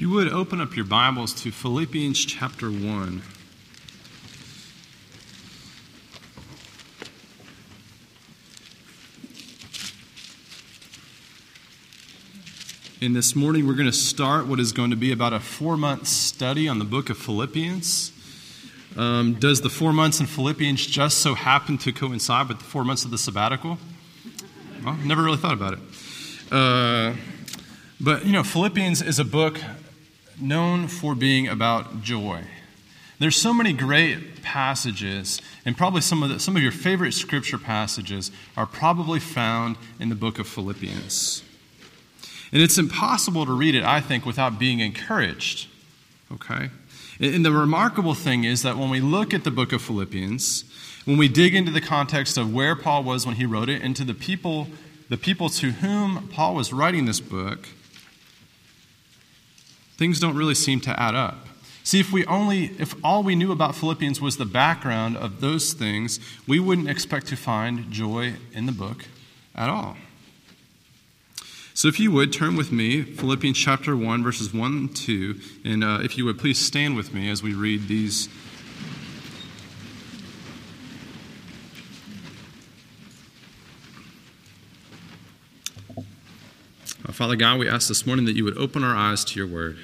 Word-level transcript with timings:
You 0.00 0.08
would 0.08 0.32
open 0.32 0.62
up 0.62 0.76
your 0.76 0.86
Bibles 0.86 1.34
to 1.42 1.50
Philippians 1.52 2.24
chapter 2.24 2.70
1. 2.70 3.20
And 13.02 13.14
this 13.14 13.36
morning 13.36 13.66
we're 13.66 13.74
going 13.74 13.84
to 13.84 13.92
start 13.92 14.46
what 14.46 14.58
is 14.58 14.72
going 14.72 14.88
to 14.88 14.96
be 14.96 15.12
about 15.12 15.34
a 15.34 15.38
four 15.38 15.76
month 15.76 16.06
study 16.06 16.66
on 16.66 16.78
the 16.78 16.86
book 16.86 17.10
of 17.10 17.18
Philippians. 17.18 18.10
Um, 18.96 19.34
does 19.34 19.60
the 19.60 19.68
four 19.68 19.92
months 19.92 20.18
in 20.18 20.24
Philippians 20.24 20.86
just 20.86 21.18
so 21.18 21.34
happen 21.34 21.76
to 21.76 21.92
coincide 21.92 22.48
with 22.48 22.56
the 22.56 22.64
four 22.64 22.84
months 22.84 23.04
of 23.04 23.10
the 23.10 23.18
sabbatical? 23.18 23.76
Well, 24.82 24.96
never 25.04 25.22
really 25.22 25.36
thought 25.36 25.52
about 25.52 25.74
it. 25.74 25.80
Uh, 26.50 27.16
but, 28.00 28.24
you 28.24 28.32
know, 28.32 28.42
Philippians 28.42 29.02
is 29.02 29.18
a 29.18 29.26
book 29.26 29.60
known 30.40 30.88
for 30.88 31.14
being 31.14 31.48
about 31.48 32.02
joy. 32.02 32.44
There's 33.18 33.36
so 33.36 33.52
many 33.52 33.74
great 33.74 34.42
passages, 34.42 35.42
and 35.66 35.76
probably 35.76 36.00
some 36.00 36.22
of, 36.22 36.30
the, 36.30 36.40
some 36.40 36.56
of 36.56 36.62
your 36.62 36.72
favorite 36.72 37.12
scripture 37.12 37.58
passages 37.58 38.30
are 38.56 38.66
probably 38.66 39.20
found 39.20 39.76
in 39.98 40.08
the 40.08 40.14
book 40.14 40.38
of 40.38 40.48
Philippians. 40.48 41.42
And 42.52 42.62
it's 42.62 42.78
impossible 42.78 43.44
to 43.44 43.52
read 43.52 43.74
it, 43.74 43.84
I 43.84 44.00
think, 44.00 44.24
without 44.24 44.58
being 44.58 44.80
encouraged. 44.80 45.68
Okay? 46.32 46.70
And 47.20 47.44
the 47.44 47.52
remarkable 47.52 48.14
thing 48.14 48.44
is 48.44 48.62
that 48.62 48.78
when 48.78 48.88
we 48.88 49.00
look 49.00 49.34
at 49.34 49.44
the 49.44 49.50
book 49.50 49.72
of 49.72 49.82
Philippians, 49.82 50.64
when 51.04 51.18
we 51.18 51.28
dig 51.28 51.54
into 51.54 51.70
the 51.70 51.80
context 51.82 52.38
of 52.38 52.52
where 52.52 52.74
Paul 52.74 53.04
was 53.04 53.26
when 53.26 53.36
he 53.36 53.44
wrote 53.44 53.68
it, 53.68 53.82
into 53.82 54.04
the 54.04 54.14
people, 54.14 54.68
the 55.10 55.18
people 55.18 55.50
to 55.50 55.72
whom 55.72 56.28
Paul 56.28 56.54
was 56.54 56.72
writing 56.72 57.04
this 57.04 57.20
book, 57.20 57.68
things 60.00 60.18
don't 60.18 60.34
really 60.34 60.54
seem 60.54 60.80
to 60.80 60.98
add 60.98 61.14
up. 61.14 61.46
See, 61.84 62.00
if 62.00 62.10
we 62.10 62.24
only, 62.24 62.70
if 62.78 62.94
all 63.04 63.22
we 63.22 63.34
knew 63.34 63.52
about 63.52 63.74
Philippians 63.74 64.18
was 64.18 64.38
the 64.38 64.46
background 64.46 65.18
of 65.18 65.42
those 65.42 65.74
things, 65.74 66.18
we 66.46 66.58
wouldn't 66.58 66.88
expect 66.88 67.26
to 67.26 67.36
find 67.36 67.92
joy 67.92 68.32
in 68.54 68.64
the 68.64 68.72
book 68.72 69.04
at 69.54 69.68
all. 69.68 69.98
So, 71.74 71.86
if 71.86 72.00
you 72.00 72.10
would 72.12 72.32
turn 72.32 72.56
with 72.56 72.72
me, 72.72 73.02
Philippians 73.02 73.58
chapter 73.58 73.94
1, 73.94 74.22
verses 74.22 74.54
1 74.54 74.72
and 74.72 74.96
2, 74.96 75.38
and 75.66 75.84
uh, 75.84 75.98
if 76.02 76.16
you 76.16 76.24
would 76.24 76.38
please 76.38 76.58
stand 76.58 76.96
with 76.96 77.12
me 77.12 77.28
as 77.28 77.42
we 77.42 77.52
read 77.52 77.86
these. 77.86 78.30
Uh, 87.06 87.12
Father 87.12 87.36
God, 87.36 87.58
we 87.58 87.68
ask 87.68 87.86
this 87.88 88.06
morning 88.06 88.24
that 88.24 88.34
you 88.34 88.44
would 88.44 88.56
open 88.56 88.82
our 88.82 88.96
eyes 88.96 89.26
to 89.26 89.38
your 89.38 89.46
word. 89.46 89.78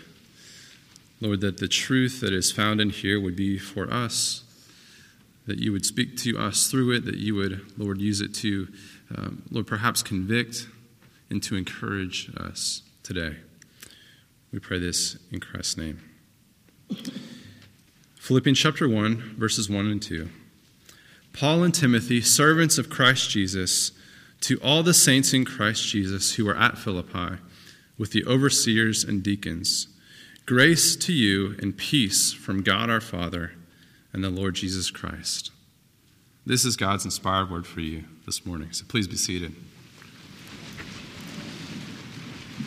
Lord, 1.26 1.40
that 1.40 1.58
the 1.58 1.66
truth 1.66 2.20
that 2.20 2.32
is 2.32 2.52
found 2.52 2.80
in 2.80 2.90
here 2.90 3.20
would 3.20 3.34
be 3.34 3.58
for 3.58 3.92
us, 3.92 4.44
that 5.48 5.58
you 5.58 5.72
would 5.72 5.84
speak 5.84 6.16
to 6.18 6.38
us 6.38 6.70
through 6.70 6.92
it, 6.92 7.04
that 7.04 7.16
you 7.16 7.34
would, 7.34 7.62
Lord, 7.76 8.00
use 8.00 8.20
it 8.20 8.32
to, 8.36 8.68
um, 9.12 9.42
Lord, 9.50 9.66
perhaps 9.66 10.04
convict 10.04 10.68
and 11.28 11.42
to 11.42 11.56
encourage 11.56 12.30
us 12.36 12.82
today. 13.02 13.38
We 14.52 14.60
pray 14.60 14.78
this 14.78 15.18
in 15.32 15.40
Christ's 15.40 15.76
name. 15.76 16.00
Philippians 18.20 18.60
chapter 18.60 18.88
1, 18.88 19.34
verses 19.36 19.68
1 19.68 19.84
and 19.84 20.00
2. 20.00 20.28
Paul 21.32 21.64
and 21.64 21.74
Timothy, 21.74 22.20
servants 22.20 22.78
of 22.78 22.88
Christ 22.88 23.30
Jesus, 23.30 23.90
to 24.42 24.60
all 24.60 24.84
the 24.84 24.94
saints 24.94 25.32
in 25.32 25.44
Christ 25.44 25.88
Jesus 25.88 26.36
who 26.36 26.48
are 26.48 26.56
at 26.56 26.78
Philippi, 26.78 27.42
with 27.98 28.12
the 28.12 28.24
overseers 28.26 29.02
and 29.02 29.24
deacons 29.24 29.88
Grace 30.46 30.94
to 30.94 31.12
you 31.12 31.56
and 31.60 31.76
peace 31.76 32.32
from 32.32 32.62
God 32.62 32.88
our 32.88 33.00
Father 33.00 33.50
and 34.12 34.22
the 34.22 34.30
Lord 34.30 34.54
Jesus 34.54 34.92
Christ. 34.92 35.50
This 36.46 36.64
is 36.64 36.76
God's 36.76 37.04
inspired 37.04 37.50
word 37.50 37.66
for 37.66 37.80
you 37.80 38.04
this 38.26 38.46
morning, 38.46 38.70
so 38.70 38.84
please 38.86 39.08
be 39.08 39.16
seated. 39.16 39.56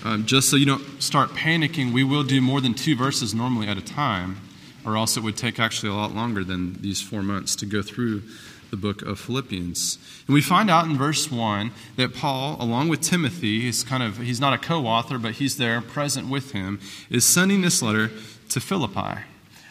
Um, 0.03 0.25
just 0.25 0.49
so 0.49 0.57
you 0.57 0.65
don't 0.65 1.01
start 1.01 1.29
panicking, 1.29 1.93
we 1.93 2.03
will 2.03 2.23
do 2.23 2.41
more 2.41 2.59
than 2.59 2.73
two 2.73 2.97
verses 2.97 3.33
normally 3.33 3.69
at 3.69 3.77
a 3.77 3.81
time, 3.81 4.41
or 4.85 4.97
else 4.97 5.15
it 5.15 5.23
would 5.23 5.37
take 5.37 5.57
actually 5.57 5.89
a 5.89 5.95
lot 5.95 6.13
longer 6.13 6.43
than 6.43 6.73
these 6.81 7.01
four 7.01 7.23
months 7.23 7.55
to 7.55 7.65
go 7.65 7.81
through 7.81 8.23
the 8.69 8.77
book 8.77 9.01
of 9.01 9.19
Philippians. 9.19 9.97
And 10.27 10.33
we 10.33 10.41
find 10.41 10.69
out 10.69 10.85
in 10.85 10.97
verse 10.97 11.31
1 11.31 11.71
that 11.95 12.13
Paul, 12.13 12.57
along 12.59 12.89
with 12.89 13.01
Timothy, 13.01 13.61
he's 13.61 13.83
kind 13.83 14.03
of 14.03 14.17
he's 14.17 14.39
not 14.39 14.53
a 14.53 14.57
co-author, 14.57 15.17
but 15.17 15.33
he's 15.33 15.57
there 15.57 15.81
present 15.81 16.29
with 16.29 16.51
him, 16.51 16.79
is 17.09 17.25
sending 17.25 17.61
this 17.61 17.81
letter 17.81 18.11
to 18.49 18.59
Philippi. 18.59 19.21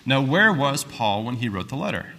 Now, 0.06 0.20
where 0.20 0.52
was 0.52 0.84
Paul 0.84 1.24
when 1.24 1.36
he 1.36 1.48
wrote 1.48 1.68
the 1.68 1.76
letter? 1.76 2.14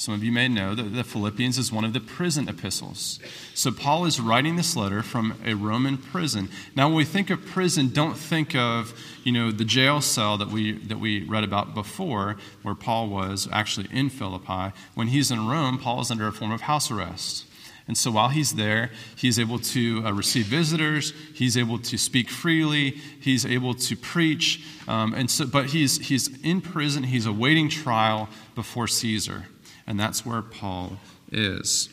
Some 0.00 0.14
of 0.14 0.24
you 0.24 0.32
may 0.32 0.48
know 0.48 0.74
that 0.74 0.94
the 0.94 1.04
Philippians 1.04 1.58
is 1.58 1.70
one 1.70 1.84
of 1.84 1.92
the 1.92 2.00
prison 2.00 2.48
epistles. 2.48 3.20
So 3.52 3.70
Paul 3.70 4.06
is 4.06 4.18
writing 4.18 4.56
this 4.56 4.74
letter 4.74 5.02
from 5.02 5.38
a 5.44 5.52
Roman 5.52 5.98
prison. 5.98 6.48
Now, 6.74 6.88
when 6.88 6.96
we 6.96 7.04
think 7.04 7.28
of 7.28 7.44
prison, 7.44 7.90
don't 7.90 8.16
think 8.16 8.56
of 8.56 8.94
you 9.24 9.30
know 9.30 9.50
the 9.50 9.66
jail 9.66 10.00
cell 10.00 10.38
that 10.38 10.48
we 10.48 10.72
that 10.86 10.98
we 11.00 11.24
read 11.24 11.44
about 11.44 11.74
before, 11.74 12.38
where 12.62 12.74
Paul 12.74 13.10
was 13.10 13.46
actually 13.52 13.88
in 13.92 14.08
Philippi. 14.08 14.74
When 14.94 15.08
he's 15.08 15.30
in 15.30 15.46
Rome, 15.46 15.76
Paul 15.76 16.00
is 16.00 16.10
under 16.10 16.26
a 16.26 16.32
form 16.32 16.50
of 16.50 16.62
house 16.62 16.90
arrest. 16.90 17.44
And 17.86 17.98
so 17.98 18.10
while 18.10 18.30
he's 18.30 18.54
there, 18.54 18.92
he's 19.16 19.38
able 19.38 19.58
to 19.58 20.02
uh, 20.06 20.12
receive 20.12 20.46
visitors. 20.46 21.12
He's 21.34 21.58
able 21.58 21.78
to 21.78 21.98
speak 21.98 22.30
freely. 22.30 22.92
He's 23.20 23.44
able 23.44 23.74
to 23.74 23.96
preach. 23.96 24.64
Um, 24.88 25.12
and 25.12 25.30
so, 25.30 25.46
but 25.46 25.66
he's 25.66 25.98
he's 26.08 26.40
in 26.42 26.62
prison. 26.62 27.02
He's 27.02 27.26
awaiting 27.26 27.68
trial 27.68 28.30
before 28.54 28.88
Caesar 28.88 29.44
and 29.90 29.98
that's 29.98 30.24
where 30.24 30.40
Paul 30.40 30.98
is. 31.32 31.88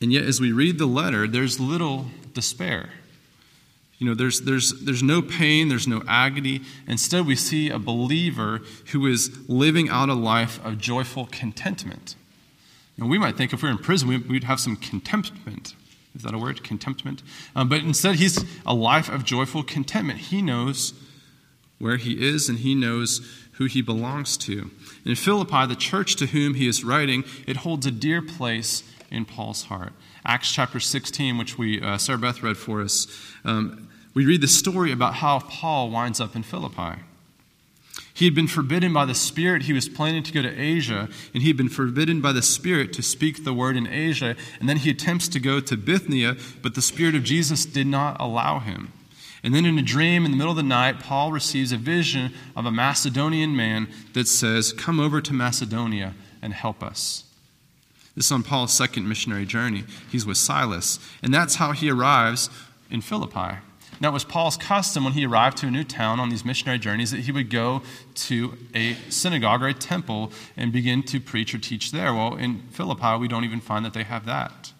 And 0.00 0.12
yet, 0.12 0.22
as 0.22 0.40
we 0.40 0.52
read 0.52 0.78
the 0.78 0.86
letter, 0.86 1.26
there's 1.26 1.58
little 1.58 2.06
despair. 2.32 2.90
You 3.98 4.06
know, 4.06 4.14
there's, 4.14 4.42
there's, 4.42 4.84
there's 4.84 5.02
no 5.02 5.22
pain, 5.22 5.68
there's 5.68 5.88
no 5.88 6.04
agony. 6.06 6.60
Instead, 6.86 7.26
we 7.26 7.34
see 7.34 7.68
a 7.68 7.80
believer 7.80 8.60
who 8.92 9.06
is 9.06 9.36
living 9.48 9.88
out 9.88 10.08
a 10.08 10.14
life 10.14 10.64
of 10.64 10.78
joyful 10.78 11.26
contentment. 11.26 12.14
And 12.98 13.10
we 13.10 13.18
might 13.18 13.36
think 13.36 13.52
if 13.52 13.60
we 13.60 13.68
we're 13.68 13.72
in 13.72 13.78
prison, 13.78 14.24
we'd 14.28 14.44
have 14.44 14.60
some 14.60 14.76
contentment. 14.76 15.74
Is 16.14 16.22
that 16.22 16.32
a 16.32 16.38
word? 16.38 16.62
Contentment? 16.62 17.24
Um, 17.56 17.68
but 17.68 17.80
instead, 17.80 18.14
he's 18.14 18.44
a 18.64 18.72
life 18.72 19.08
of 19.08 19.24
joyful 19.24 19.64
contentment. 19.64 20.20
He 20.20 20.42
knows 20.42 20.94
where 21.78 21.96
he 21.96 22.26
is 22.26 22.48
and 22.48 22.60
he 22.60 22.74
knows 22.74 23.20
who 23.58 23.66
he 23.66 23.82
belongs 23.82 24.36
to. 24.36 24.70
In 25.04 25.14
Philippi, 25.14 25.66
the 25.66 25.76
church 25.76 26.16
to 26.16 26.26
whom 26.26 26.54
he 26.54 26.66
is 26.66 26.84
writing, 26.84 27.24
it 27.46 27.58
holds 27.58 27.86
a 27.86 27.90
dear 27.90 28.22
place 28.22 28.82
in 29.10 29.24
Paul's 29.24 29.64
heart. 29.64 29.92
Acts 30.24 30.52
chapter 30.52 30.80
16, 30.80 31.38
which 31.38 31.56
we 31.56 31.80
uh, 31.80 31.98
Sarah 31.98 32.18
Beth 32.18 32.42
read 32.42 32.56
for 32.56 32.82
us, 32.82 33.06
um, 33.44 33.88
we 34.14 34.24
read 34.24 34.40
the 34.40 34.48
story 34.48 34.92
about 34.92 35.14
how 35.14 35.40
Paul 35.40 35.90
winds 35.90 36.20
up 36.20 36.34
in 36.34 36.42
Philippi. 36.42 37.02
He 38.12 38.24
had 38.24 38.34
been 38.34 38.48
forbidden 38.48 38.94
by 38.94 39.04
the 39.04 39.14
Spirit. 39.14 39.64
He 39.64 39.74
was 39.74 39.90
planning 39.90 40.22
to 40.22 40.32
go 40.32 40.40
to 40.40 40.58
Asia, 40.58 41.10
and 41.34 41.42
he 41.42 41.50
had 41.50 41.56
been 41.58 41.68
forbidden 41.68 42.22
by 42.22 42.32
the 42.32 42.40
Spirit 42.40 42.94
to 42.94 43.02
speak 43.02 43.44
the 43.44 43.52
word 43.52 43.76
in 43.76 43.86
Asia. 43.86 44.36
And 44.58 44.70
then 44.70 44.78
he 44.78 44.88
attempts 44.88 45.28
to 45.28 45.38
go 45.38 45.60
to 45.60 45.76
Bithynia, 45.76 46.36
but 46.62 46.74
the 46.74 46.80
Spirit 46.80 47.14
of 47.14 47.24
Jesus 47.24 47.66
did 47.66 47.86
not 47.86 48.16
allow 48.18 48.58
him. 48.58 48.90
And 49.46 49.54
then 49.54 49.64
in 49.64 49.78
a 49.78 49.82
dream 49.82 50.24
in 50.24 50.32
the 50.32 50.36
middle 50.36 50.50
of 50.50 50.56
the 50.56 50.64
night, 50.64 50.98
Paul 50.98 51.30
receives 51.30 51.70
a 51.70 51.76
vision 51.76 52.32
of 52.56 52.66
a 52.66 52.72
Macedonian 52.72 53.54
man 53.54 53.86
that 54.12 54.26
says, 54.26 54.72
Come 54.72 54.98
over 54.98 55.20
to 55.20 55.32
Macedonia 55.32 56.14
and 56.42 56.52
help 56.52 56.82
us. 56.82 57.22
This 58.16 58.24
is 58.24 58.32
on 58.32 58.42
Paul's 58.42 58.72
second 58.72 59.08
missionary 59.08 59.46
journey. 59.46 59.84
He's 60.10 60.26
with 60.26 60.36
Silas. 60.36 60.98
And 61.22 61.32
that's 61.32 61.54
how 61.54 61.70
he 61.70 61.88
arrives 61.88 62.50
in 62.90 63.02
Philippi. 63.02 63.58
Now, 64.00 64.08
it 64.08 64.14
was 64.14 64.24
Paul's 64.24 64.56
custom 64.56 65.04
when 65.04 65.12
he 65.12 65.24
arrived 65.24 65.58
to 65.58 65.68
a 65.68 65.70
new 65.70 65.84
town 65.84 66.18
on 66.18 66.28
these 66.28 66.44
missionary 66.44 66.80
journeys 66.80 67.12
that 67.12 67.20
he 67.20 67.30
would 67.30 67.48
go 67.48 67.82
to 68.16 68.58
a 68.74 68.94
synagogue 69.10 69.62
or 69.62 69.68
a 69.68 69.74
temple 69.74 70.32
and 70.56 70.72
begin 70.72 71.04
to 71.04 71.20
preach 71.20 71.54
or 71.54 71.58
teach 71.58 71.92
there. 71.92 72.12
Well, 72.12 72.34
in 72.34 72.62
Philippi, 72.72 73.16
we 73.16 73.28
don't 73.28 73.44
even 73.44 73.60
find 73.60 73.84
that 73.84 73.94
they 73.94 74.02
have 74.02 74.26
that. 74.26 74.72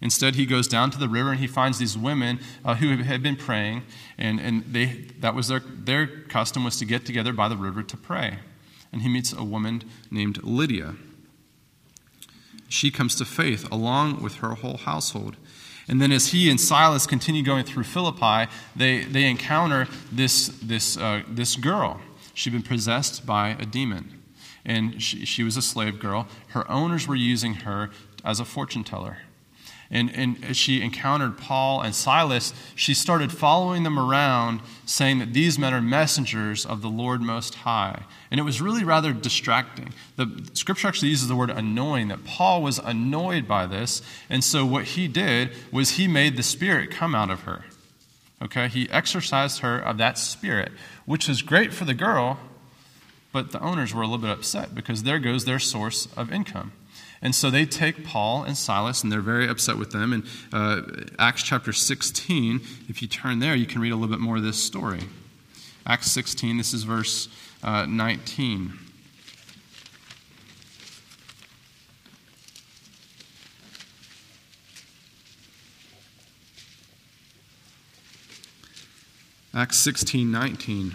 Instead, 0.00 0.34
he 0.34 0.44
goes 0.44 0.68
down 0.68 0.90
to 0.90 0.98
the 0.98 1.08
river 1.08 1.30
and 1.30 1.40
he 1.40 1.46
finds 1.46 1.78
these 1.78 1.96
women 1.96 2.38
uh, 2.64 2.74
who 2.74 2.96
had 3.02 3.22
been 3.22 3.36
praying, 3.36 3.82
and, 4.18 4.40
and 4.40 4.64
they, 4.64 5.06
that 5.20 5.34
was 5.34 5.48
their, 5.48 5.60
their 5.60 6.06
custom 6.06 6.64
was 6.64 6.76
to 6.78 6.84
get 6.84 7.06
together 7.06 7.32
by 7.32 7.48
the 7.48 7.56
river 7.56 7.82
to 7.82 7.96
pray. 7.96 8.38
And 8.92 9.02
he 9.02 9.08
meets 9.08 9.32
a 9.32 9.44
woman 9.44 9.82
named 10.10 10.42
Lydia. 10.42 10.96
She 12.68 12.90
comes 12.90 13.14
to 13.16 13.24
faith 13.24 13.70
along 13.70 14.22
with 14.22 14.36
her 14.36 14.54
whole 14.54 14.78
household. 14.78 15.36
And 15.86 16.00
then, 16.00 16.12
as 16.12 16.28
he 16.28 16.50
and 16.50 16.60
Silas 16.60 17.06
continue 17.06 17.42
going 17.42 17.64
through 17.64 17.84
Philippi, 17.84 18.50
they, 18.74 19.04
they 19.04 19.28
encounter 19.28 19.86
this, 20.10 20.48
this, 20.62 20.96
uh, 20.96 21.22
this 21.28 21.56
girl. 21.56 22.00
She'd 22.32 22.52
been 22.52 22.62
possessed 22.62 23.26
by 23.26 23.50
a 23.60 23.66
demon. 23.66 24.22
And 24.64 25.02
she, 25.02 25.26
she 25.26 25.42
was 25.42 25.56
a 25.56 25.62
slave 25.62 26.00
girl. 26.00 26.26
Her 26.48 26.68
owners 26.70 27.06
were 27.06 27.16
using 27.16 27.54
her 27.54 27.90
as 28.24 28.40
a 28.40 28.44
fortune 28.44 28.82
teller. 28.82 29.18
And, 29.90 30.10
and 30.14 30.56
she 30.56 30.82
encountered 30.82 31.38
Paul 31.38 31.82
and 31.82 31.94
Silas, 31.94 32.52
she 32.74 32.94
started 32.94 33.30
following 33.30 33.82
them 33.82 33.98
around, 33.98 34.60
saying 34.86 35.18
that 35.18 35.32
these 35.32 35.58
men 35.58 35.74
are 35.74 35.80
messengers 35.80 36.64
of 36.66 36.82
the 36.82 36.88
Lord 36.88 37.20
Most 37.20 37.54
High. 37.56 38.02
And 38.30 38.40
it 38.40 38.44
was 38.44 38.60
really 38.60 38.82
rather 38.82 39.12
distracting. 39.12 39.92
The 40.16 40.50
scripture 40.54 40.88
actually 40.88 41.10
uses 41.10 41.28
the 41.28 41.36
word 41.36 41.50
annoying, 41.50 42.08
that 42.08 42.24
Paul 42.24 42.62
was 42.62 42.78
annoyed 42.78 43.46
by 43.46 43.66
this. 43.66 44.02
And 44.28 44.42
so 44.42 44.64
what 44.66 44.84
he 44.84 45.06
did 45.06 45.50
was 45.70 45.90
he 45.90 46.08
made 46.08 46.36
the 46.36 46.42
Spirit 46.42 46.90
come 46.90 47.14
out 47.14 47.30
of 47.30 47.42
her. 47.42 47.64
Okay? 48.42 48.68
He 48.68 48.90
exorcised 48.90 49.60
her 49.60 49.78
of 49.78 49.98
that 49.98 50.18
Spirit, 50.18 50.72
which 51.06 51.28
was 51.28 51.42
great 51.42 51.72
for 51.72 51.84
the 51.84 51.94
girl, 51.94 52.38
but 53.32 53.52
the 53.52 53.60
owners 53.60 53.94
were 53.94 54.02
a 54.02 54.06
little 54.06 54.18
bit 54.18 54.30
upset 54.30 54.74
because 54.74 55.02
there 55.02 55.18
goes 55.18 55.44
their 55.44 55.58
source 55.58 56.08
of 56.16 56.32
income. 56.32 56.72
And 57.24 57.34
so 57.34 57.50
they 57.50 57.64
take 57.64 58.04
Paul 58.04 58.44
and 58.44 58.54
Silas, 58.54 59.02
and 59.02 59.10
they're 59.10 59.22
very 59.22 59.48
upset 59.48 59.78
with 59.78 59.92
them. 59.92 60.12
And 60.12 60.26
uh, 60.52 60.82
Acts 61.18 61.42
chapter 61.42 61.72
16, 61.72 62.60
if 62.90 63.00
you 63.00 63.08
turn 63.08 63.38
there, 63.38 63.54
you 63.54 63.64
can 63.64 63.80
read 63.80 63.92
a 63.92 63.96
little 63.96 64.14
bit 64.14 64.20
more 64.20 64.36
of 64.36 64.42
this 64.42 64.62
story. 64.62 65.00
Acts 65.86 66.12
16, 66.12 66.58
this 66.58 66.74
is 66.74 66.82
verse 66.82 67.28
uh, 67.62 67.86
19. 67.86 68.74
Acts 79.54 79.78
16, 79.78 80.30
19. 80.30 80.94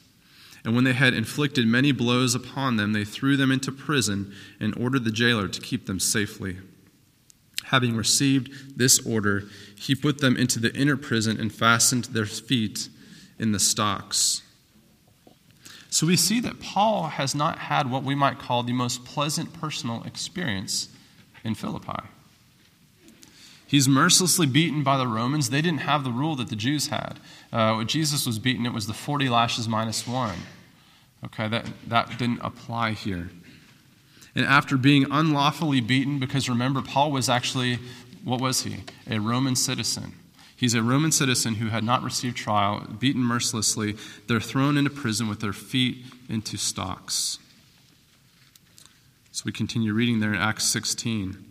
And 0.63 0.75
when 0.75 0.83
they 0.83 0.93
had 0.93 1.13
inflicted 1.13 1.65
many 1.65 1.91
blows 1.91 2.35
upon 2.35 2.75
them, 2.75 2.93
they 2.93 3.03
threw 3.03 3.35
them 3.35 3.51
into 3.51 3.71
prison 3.71 4.33
and 4.59 4.77
ordered 4.77 5.05
the 5.05 5.11
jailer 5.11 5.47
to 5.47 5.61
keep 5.61 5.87
them 5.87 5.99
safely. 5.99 6.57
Having 7.65 7.95
received 7.95 8.77
this 8.77 8.99
order, 9.05 9.45
he 9.75 9.95
put 9.95 10.19
them 10.19 10.37
into 10.37 10.59
the 10.59 10.73
inner 10.75 10.97
prison 10.97 11.39
and 11.39 11.53
fastened 11.53 12.05
their 12.05 12.25
feet 12.25 12.89
in 13.39 13.53
the 13.53 13.59
stocks. 13.59 14.43
So 15.89 16.07
we 16.07 16.15
see 16.15 16.39
that 16.41 16.59
Paul 16.59 17.07
has 17.07 17.33
not 17.33 17.57
had 17.59 17.89
what 17.89 18.03
we 18.03 18.15
might 18.15 18.39
call 18.39 18.63
the 18.63 18.71
most 18.71 19.03
pleasant 19.03 19.53
personal 19.53 20.03
experience 20.03 20.89
in 21.43 21.55
Philippi. 21.55 22.07
He's 23.71 23.87
mercilessly 23.87 24.47
beaten 24.47 24.83
by 24.83 24.97
the 24.97 25.07
Romans. 25.07 25.49
They 25.49 25.61
didn't 25.61 25.79
have 25.79 26.03
the 26.03 26.11
rule 26.11 26.35
that 26.35 26.49
the 26.49 26.57
Jews 26.57 26.87
had. 26.87 27.21
Uh, 27.53 27.75
when 27.75 27.87
Jesus 27.87 28.25
was 28.25 28.37
beaten, 28.37 28.65
it 28.65 28.73
was 28.73 28.85
the 28.85 28.93
40 28.93 29.29
lashes 29.29 29.65
minus 29.65 30.05
one. 30.05 30.39
Okay, 31.23 31.47
that, 31.47 31.69
that 31.87 32.17
didn't 32.17 32.41
apply 32.41 32.91
here. 32.91 33.29
And 34.35 34.43
after 34.43 34.75
being 34.75 35.05
unlawfully 35.09 35.79
beaten, 35.79 36.19
because 36.19 36.49
remember, 36.49 36.81
Paul 36.81 37.11
was 37.11 37.29
actually, 37.29 37.79
what 38.25 38.41
was 38.41 38.63
he? 38.63 38.83
A 39.09 39.19
Roman 39.19 39.55
citizen. 39.55 40.15
He's 40.53 40.73
a 40.73 40.83
Roman 40.83 41.13
citizen 41.13 41.55
who 41.55 41.69
had 41.69 41.85
not 41.85 42.03
received 42.03 42.35
trial, 42.35 42.85
beaten 42.99 43.23
mercilessly. 43.23 43.95
They're 44.27 44.41
thrown 44.41 44.75
into 44.75 44.89
prison 44.89 45.29
with 45.29 45.39
their 45.39 45.53
feet 45.53 46.03
into 46.27 46.57
stocks. 46.57 47.39
So 49.31 49.43
we 49.45 49.53
continue 49.53 49.93
reading 49.93 50.19
there 50.19 50.33
in 50.33 50.41
Acts 50.41 50.65
16. 50.65 51.50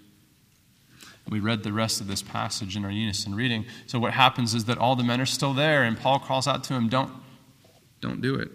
We 1.31 1.39
read 1.39 1.63
the 1.63 1.71
rest 1.71 2.01
of 2.01 2.07
this 2.07 2.21
passage 2.21 2.75
in 2.75 2.83
our 2.83 2.91
unison 2.91 3.33
reading. 3.33 3.65
So 3.87 3.99
what 3.99 4.11
happens 4.11 4.53
is 4.53 4.65
that 4.65 4.77
all 4.77 4.97
the 4.97 5.03
men 5.03 5.21
are 5.21 5.25
still 5.25 5.53
there, 5.53 5.81
and 5.81 5.97
Paul 5.97 6.19
calls 6.19 6.45
out 6.45 6.61
to 6.65 6.73
him, 6.73 6.89
Don't, 6.89 7.09
don't 8.01 8.19
do 8.21 8.35
it. 8.35 8.51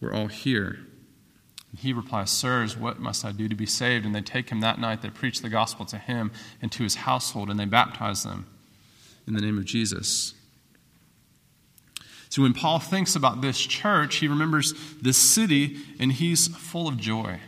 We're 0.00 0.14
all 0.14 0.28
here. 0.28 0.78
And 1.70 1.78
he 1.78 1.92
replies, 1.92 2.30
Sirs, 2.30 2.78
what 2.78 2.98
must 2.98 3.26
I 3.26 3.32
do 3.32 3.46
to 3.46 3.54
be 3.54 3.66
saved? 3.66 4.06
And 4.06 4.14
they 4.14 4.22
take 4.22 4.48
him 4.48 4.60
that 4.60 4.80
night, 4.80 5.02
they 5.02 5.10
preach 5.10 5.42
the 5.42 5.50
gospel 5.50 5.84
to 5.84 5.98
him 5.98 6.32
and 6.62 6.72
to 6.72 6.82
his 6.82 6.94
household, 6.94 7.50
and 7.50 7.60
they 7.60 7.66
baptize 7.66 8.22
them 8.22 8.46
in 9.26 9.34
the 9.34 9.42
name 9.42 9.58
of 9.58 9.66
Jesus. 9.66 10.32
So 12.30 12.40
when 12.40 12.54
Paul 12.54 12.78
thinks 12.78 13.14
about 13.14 13.42
this 13.42 13.58
church, 13.58 14.16
he 14.16 14.28
remembers 14.28 14.72
this 15.02 15.18
city, 15.18 15.76
and 16.00 16.10
he's 16.12 16.48
full 16.48 16.88
of 16.88 16.96
joy. 16.96 17.40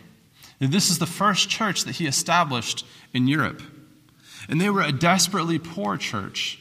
This 0.60 0.90
is 0.90 0.99
the 0.99 1.06
first 1.06 1.49
church 1.49 1.84
that 1.84 1.96
he 1.96 2.06
established 2.06 2.84
in 3.12 3.28
Europe. 3.28 3.62
And 4.49 4.60
they 4.60 4.70
were 4.70 4.82
a 4.82 4.93
desperately 4.93 5.58
poor 5.58 5.96
church. 5.96 6.58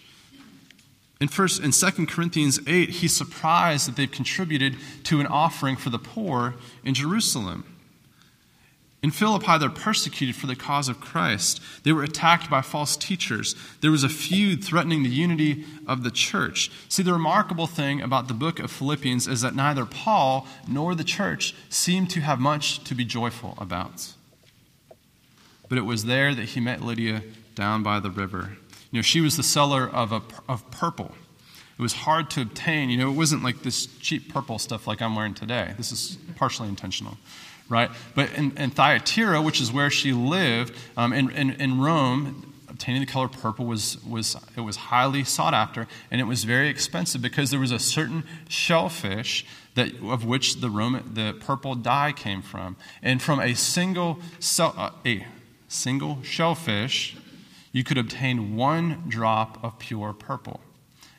In 1.19 1.27
first 1.27 1.63
in 1.63 1.71
2 1.71 2.05
Corinthians 2.05 2.59
8, 2.67 2.89
he's 2.89 3.15
surprised 3.15 3.87
that 3.87 3.95
they've 3.95 4.11
contributed 4.11 4.75
to 5.05 5.19
an 5.19 5.25
offering 5.25 5.75
for 5.75 5.89
the 5.89 5.97
poor 5.97 6.55
in 6.83 6.93
Jerusalem. 6.93 7.76
In 9.03 9.11
Philippi, 9.11 9.59
they're 9.59 9.69
persecuted 9.69 10.35
for 10.35 10.47
the 10.47 10.55
cause 10.55 10.89
of 10.89 10.99
Christ. 10.99 11.61
They 11.83 11.91
were 11.91 12.03
attacked 12.03 12.49
by 12.49 12.61
false 12.61 12.97
teachers. 12.97 13.55
There 13.81 13.91
was 13.91 14.03
a 14.03 14.09
feud 14.09 14.63
threatening 14.63 15.03
the 15.03 15.09
unity 15.09 15.65
of 15.85 16.03
the 16.03 16.09
church. 16.09 16.71
See, 16.89 17.03
the 17.03 17.13
remarkable 17.13 17.67
thing 17.67 18.01
about 18.01 18.27
the 18.27 18.33
book 18.33 18.59
of 18.59 18.71
Philippians 18.71 19.27
is 19.27 19.41
that 19.41 19.55
neither 19.55 19.85
Paul 19.85 20.47
nor 20.67 20.95
the 20.95 21.03
church 21.03 21.53
seem 21.69 22.07
to 22.07 22.21
have 22.21 22.39
much 22.39 22.83
to 22.85 22.95
be 22.95 23.05
joyful 23.05 23.53
about. 23.59 24.13
But 25.69 25.77
it 25.77 25.85
was 25.85 26.05
there 26.05 26.33
that 26.33 26.49
he 26.49 26.59
met 26.59 26.81
Lydia 26.81 27.21
down 27.53 27.83
by 27.83 27.99
the 27.99 28.09
river. 28.09 28.57
You 28.91 28.99
know, 28.99 29.03
she 29.03 29.21
was 29.21 29.37
the 29.37 29.43
seller 29.43 29.87
of, 29.87 30.11
a, 30.11 30.23
of 30.49 30.69
purple. 30.71 31.13
It 31.77 31.81
was 31.81 31.93
hard 31.93 32.31
to 32.31 32.41
obtain. 32.41 32.89
You 32.89 32.97
know, 32.97 33.11
it 33.11 33.15
wasn't 33.15 33.43
like 33.43 33.61
this 33.61 33.85
cheap 33.99 34.33
purple 34.33 34.57
stuff 34.57 34.87
like 34.87 35.03
I'm 35.03 35.15
wearing 35.15 35.35
today. 35.35 35.75
This 35.77 35.91
is 35.91 36.17
partially 36.35 36.67
intentional 36.67 37.17
right? 37.69 37.89
But 38.15 38.33
in, 38.33 38.57
in 38.57 38.71
Thyatira, 38.71 39.41
which 39.41 39.61
is 39.61 39.71
where 39.71 39.89
she 39.89 40.13
lived, 40.13 40.73
um, 40.95 41.13
in, 41.13 41.29
in, 41.31 41.51
in 41.51 41.79
Rome, 41.79 42.53
obtaining 42.67 43.01
the 43.01 43.07
color 43.07 43.27
purple 43.27 43.65
was, 43.65 44.03
was, 44.03 44.35
it 44.55 44.61
was 44.61 44.75
highly 44.75 45.23
sought 45.23 45.53
after, 45.53 45.87
and 46.11 46.21
it 46.21 46.25
was 46.25 46.43
very 46.43 46.69
expensive 46.69 47.21
because 47.21 47.49
there 47.49 47.59
was 47.59 47.71
a 47.71 47.79
certain 47.79 48.23
shellfish 48.47 49.45
that, 49.75 49.93
of 50.03 50.25
which 50.25 50.61
the, 50.61 50.69
Roman, 50.69 51.13
the 51.13 51.35
purple 51.39 51.75
dye 51.75 52.11
came 52.11 52.41
from. 52.41 52.75
And 53.01 53.21
from 53.21 53.39
a 53.39 53.53
single, 53.53 54.19
uh, 54.59 54.91
a 55.05 55.25
single 55.67 56.21
shellfish, 56.23 57.17
you 57.71 57.83
could 57.83 57.97
obtain 57.97 58.55
one 58.55 59.03
drop 59.07 59.63
of 59.63 59.77
pure 59.79 60.13
purple. 60.13 60.59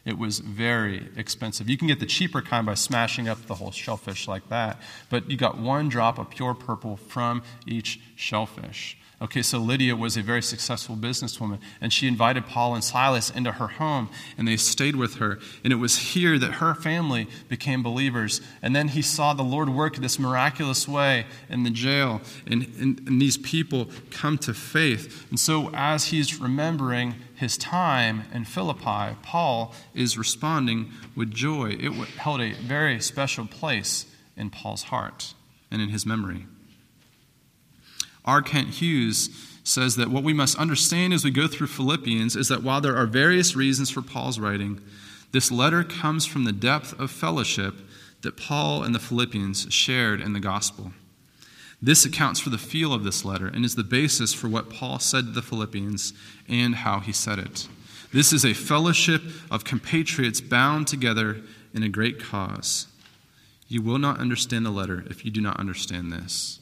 It 0.09 0.17
was 0.17 0.39
very 0.39 1.11
expensive. 1.17 1.69
You 1.69 1.77
can 1.77 1.87
get 1.87 2.01
the 2.01 2.07
cheaper 2.07 2.41
kind 2.41 2.65
by 2.65 2.73
smashing 2.73 3.29
up 3.29 3.45
the 3.47 3.57
whole 3.57 3.71
shellfish 3.71 4.27
like 4.27 4.49
that, 4.49 4.81
but 5.11 5.31
you 5.31 5.37
got 5.37 5.59
one 5.59 5.91
drop 5.91 6.19
of 6.19 6.31
pure 6.31 6.55
purple 6.55 6.97
from 6.97 7.43
each 7.67 8.01
shellfish. 8.17 8.97
Okay, 9.21 9.43
so 9.43 9.59
Lydia 9.59 9.97
was 9.97 10.17
a 10.17 10.23
very 10.23 10.43
successful 10.43 10.95
businesswoman, 10.95 11.59
and 11.81 11.93
she 11.93 12.07
invited 12.07 12.47
Paul 12.47 12.77
and 12.77 12.85
Silas 12.85 13.31
into 13.31 13.51
her 13.51 13.67
home, 13.67 14.11
and 14.37 14.47
they 14.47 14.57
stayed 14.57 14.95
with 14.95 15.17
her. 15.17 15.41
And 15.65 15.73
it 15.73 15.77
was 15.77 15.99
here 15.99 16.39
that 16.39 16.55
her 16.55 16.73
family 16.73 17.27
became 17.49 17.83
believers. 17.83 18.41
And 18.63 18.77
then 18.77 18.89
he 18.89 19.03
saw 19.03 19.35
the 19.35 19.43
Lord 19.43 19.71
work 19.71 19.97
this 19.97 20.21
miraculous 20.21 20.87
way 20.87 21.27
in 21.49 21.65
the 21.65 21.71
jail, 21.71 22.21
and, 22.47 22.73
and, 22.79 23.09
and 23.09 23.21
these 23.21 23.37
people 23.39 23.89
come 24.13 24.39
to 24.39 24.55
faith. 24.55 25.27
And 25.31 25.41
so, 25.41 25.71
as 25.75 26.07
he's 26.07 26.41
remembering 26.41 27.17
his 27.35 27.59
time 27.59 28.23
in 28.33 28.45
Philippi, 28.45 29.17
Paul 29.25 29.75
is 29.95 30.17
responding 30.17 30.93
with 31.17 31.33
joy. 31.33 31.71
It 31.71 31.93
held 32.11 32.41
a 32.41 32.53
very 32.53 33.01
special 33.01 33.47
place 33.47 34.07
in 34.37 34.51
Paul's 34.51 34.85
heart 34.85 35.35
and 35.73 35.83
in 35.83 35.89
his 35.89 36.07
memory. 36.07 36.47
R. 38.29 38.43
Kent 38.43 38.75
Hughes 38.75 39.31
says 39.65 39.97
that 39.97 40.11
what 40.11 40.23
we 40.23 40.35
must 40.35 40.59
understand 40.59 41.15
as 41.15 41.25
we 41.25 41.31
go 41.31 41.49
through 41.49 41.69
Philippians 41.69 42.37
is 42.37 42.49
that 42.49 42.63
while 42.63 42.83
there 42.83 42.97
are 42.97 43.07
various 43.07 43.57
reasons 43.57 43.89
for 43.89 44.03
Paul's 44.03 44.39
writing, 44.39 44.81
this 45.33 45.51
letter 45.51 45.83
comes 45.83 46.27
from 46.27 46.45
the 46.45 46.53
depth 46.53 46.99
of 47.01 47.11
fellowship 47.11 47.75
that 48.21 48.37
Paul 48.37 48.83
and 48.83 48.95
the 48.95 48.99
Philippians 48.99 49.73
shared 49.73 50.21
in 50.21 50.35
the 50.35 50.41
gospel. 50.41 50.93
This 51.81 52.05
accounts 52.05 52.39
for 52.39 52.51
the 52.51 52.59
feel 52.59 52.93
of 52.93 53.03
this 53.03 53.25
letter 53.25 53.47
and 53.47 53.65
is 53.65 53.77
the 53.77 53.85
basis 53.85 54.35
for 54.35 54.49
what 54.49 54.69
Paul 54.69 54.99
said 54.99 55.25
to 55.27 55.31
the 55.31 55.43
Philippians 55.43 56.13
and 56.49 56.75
how 56.75 57.01
he 57.01 57.13
said 57.13 57.39
it. 57.39 57.67
This 58.13 58.33
is 58.33 58.45
a 58.45 58.53
fellowship 58.53 59.23
of 59.51 59.65
compatriots 59.65 60.43
bound 60.43 60.87
together 60.87 61.41
in 61.73 61.83
a 61.83 61.89
great 61.89 62.21
cause. 62.21 62.89
You 63.69 63.81
will 63.81 63.99
not 63.99 64.19
understand 64.19 64.67
the 64.67 64.71
letter 64.71 65.05
if 65.09 65.25
you 65.25 65.31
do 65.31 65.41
not 65.41 65.59
understand 65.59 66.13
this. 66.13 66.61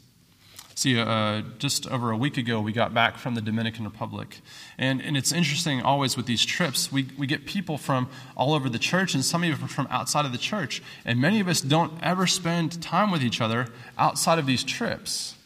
See, 0.76 1.00
uh, 1.00 1.40
just 1.58 1.86
over 1.86 2.10
a 2.10 2.18
week 2.18 2.36
ago, 2.36 2.60
we 2.60 2.70
got 2.70 2.92
back 2.92 3.16
from 3.16 3.34
the 3.34 3.40
Dominican 3.40 3.86
Republic. 3.86 4.40
And, 4.76 5.00
and 5.00 5.16
it's 5.16 5.32
interesting 5.32 5.80
always 5.80 6.18
with 6.18 6.26
these 6.26 6.44
trips, 6.44 6.92
we, 6.92 7.08
we 7.16 7.26
get 7.26 7.46
people 7.46 7.78
from 7.78 8.10
all 8.36 8.52
over 8.52 8.68
the 8.68 8.78
church 8.78 9.14
and 9.14 9.24
some 9.24 9.42
even 9.42 9.68
from 9.68 9.88
outside 9.90 10.26
of 10.26 10.32
the 10.32 10.38
church. 10.38 10.82
And 11.06 11.18
many 11.18 11.40
of 11.40 11.48
us 11.48 11.62
don't 11.62 11.94
ever 12.02 12.26
spend 12.26 12.82
time 12.82 13.10
with 13.10 13.22
each 13.22 13.40
other 13.40 13.68
outside 13.96 14.38
of 14.38 14.44
these 14.44 14.62
trips. 14.62 15.36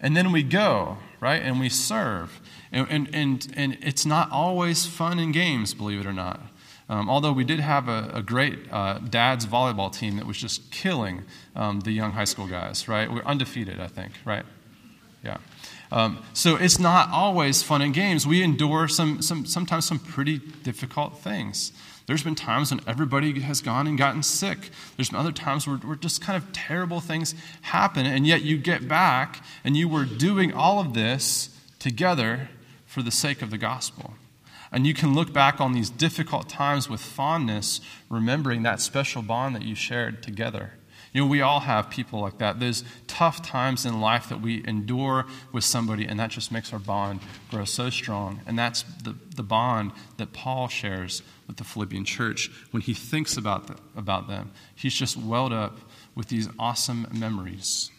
And 0.00 0.16
then 0.16 0.30
we 0.30 0.44
go, 0.44 0.98
right? 1.18 1.42
And 1.42 1.58
we 1.58 1.68
serve. 1.68 2.40
And, 2.70 2.86
and, 2.90 3.10
and, 3.12 3.52
and 3.56 3.78
it's 3.82 4.06
not 4.06 4.30
always 4.30 4.86
fun 4.86 5.18
and 5.18 5.34
games, 5.34 5.74
believe 5.74 5.98
it 5.98 6.06
or 6.06 6.12
not. 6.12 6.40
Um, 6.88 7.10
although 7.10 7.32
we 7.32 7.44
did 7.44 7.60
have 7.60 7.88
a, 7.88 8.10
a 8.14 8.22
great 8.22 8.58
uh, 8.72 8.98
dad's 8.98 9.46
volleyball 9.46 9.92
team 9.92 10.16
that 10.16 10.26
was 10.26 10.38
just 10.38 10.70
killing 10.70 11.24
um, 11.54 11.80
the 11.80 11.92
young 11.92 12.12
high 12.12 12.24
school 12.24 12.46
guys, 12.46 12.88
right? 12.88 13.12
We're 13.12 13.24
undefeated, 13.24 13.78
I 13.78 13.88
think, 13.88 14.12
right? 14.24 14.44
Yeah. 15.22 15.36
Um, 15.90 16.22
so 16.32 16.56
it's 16.56 16.78
not 16.78 17.10
always 17.10 17.62
fun 17.62 17.82
and 17.82 17.92
games. 17.92 18.26
We 18.26 18.42
endure 18.42 18.88
some, 18.88 19.20
some, 19.20 19.44
sometimes 19.44 19.86
some 19.86 19.98
pretty 19.98 20.38
difficult 20.38 21.18
things. 21.18 21.72
There's 22.06 22.22
been 22.22 22.34
times 22.34 22.70
when 22.70 22.80
everybody 22.86 23.38
has 23.40 23.60
gone 23.60 23.86
and 23.86 23.98
gotten 23.98 24.22
sick. 24.22 24.70
There's 24.96 25.10
been 25.10 25.18
other 25.18 25.32
times 25.32 25.66
where, 25.66 25.76
where 25.76 25.96
just 25.96 26.22
kind 26.22 26.42
of 26.42 26.52
terrible 26.54 27.00
things 27.00 27.34
happen, 27.62 28.06
and 28.06 28.26
yet 28.26 28.42
you 28.42 28.56
get 28.56 28.88
back 28.88 29.44
and 29.62 29.76
you 29.76 29.88
were 29.88 30.06
doing 30.06 30.52
all 30.52 30.80
of 30.80 30.94
this 30.94 31.54
together 31.78 32.48
for 32.86 33.02
the 33.02 33.10
sake 33.10 33.42
of 33.42 33.50
the 33.50 33.58
gospel. 33.58 34.14
And 34.70 34.86
you 34.86 34.94
can 34.94 35.14
look 35.14 35.32
back 35.32 35.60
on 35.60 35.72
these 35.72 35.90
difficult 35.90 36.48
times 36.48 36.88
with 36.88 37.00
fondness, 37.00 37.80
remembering 38.08 38.62
that 38.62 38.80
special 38.80 39.22
bond 39.22 39.54
that 39.54 39.62
you 39.62 39.74
shared 39.74 40.22
together. 40.22 40.72
You 41.12 41.22
know, 41.22 41.26
we 41.26 41.40
all 41.40 41.60
have 41.60 41.88
people 41.88 42.20
like 42.20 42.38
that. 42.38 42.60
There's 42.60 42.84
tough 43.06 43.42
times 43.42 43.86
in 43.86 44.00
life 44.00 44.28
that 44.28 44.42
we 44.42 44.62
endure 44.66 45.24
with 45.52 45.64
somebody, 45.64 46.04
and 46.04 46.20
that 46.20 46.30
just 46.30 46.52
makes 46.52 46.72
our 46.72 46.78
bond 46.78 47.20
grow 47.50 47.64
so 47.64 47.88
strong. 47.88 48.40
And 48.46 48.58
that's 48.58 48.82
the, 49.02 49.14
the 49.34 49.42
bond 49.42 49.92
that 50.18 50.34
Paul 50.34 50.68
shares 50.68 51.22
with 51.46 51.56
the 51.56 51.64
Philippian 51.64 52.04
church 52.04 52.50
when 52.72 52.82
he 52.82 52.92
thinks 52.92 53.38
about, 53.38 53.68
the, 53.68 53.76
about 53.96 54.28
them. 54.28 54.52
He's 54.74 54.94
just 54.94 55.16
welled 55.16 55.52
up 55.52 55.78
with 56.14 56.28
these 56.28 56.48
awesome 56.58 57.06
memories. 57.10 57.90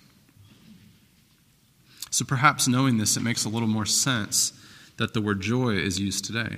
So 2.11 2.25
perhaps 2.25 2.67
knowing 2.67 2.97
this, 2.97 3.17
it 3.17 3.23
makes 3.23 3.43
a 3.43 3.49
little 3.49 3.67
more 3.67 3.85
sense 3.85 4.53
that 4.99 5.13
the 5.13 5.21
word 5.21 5.39
joy 5.39 5.69
is 5.69 5.97
used 5.97 6.25
today. 6.25 6.57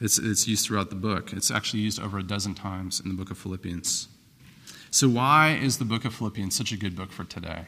It's, 0.00 0.18
it's 0.18 0.46
used 0.48 0.66
throughout 0.66 0.90
the 0.90 0.96
book. 0.96 1.32
It's 1.32 1.52
actually 1.52 1.80
used 1.80 2.02
over 2.02 2.18
a 2.18 2.22
dozen 2.22 2.54
times 2.54 3.00
in 3.00 3.08
the 3.08 3.14
book 3.14 3.30
of 3.30 3.38
Philippians. 3.38 4.08
So, 4.90 5.08
why 5.08 5.58
is 5.60 5.78
the 5.78 5.84
book 5.84 6.04
of 6.04 6.14
Philippians 6.14 6.54
such 6.54 6.72
a 6.72 6.76
good 6.76 6.96
book 6.96 7.12
for 7.12 7.24
today? 7.24 7.66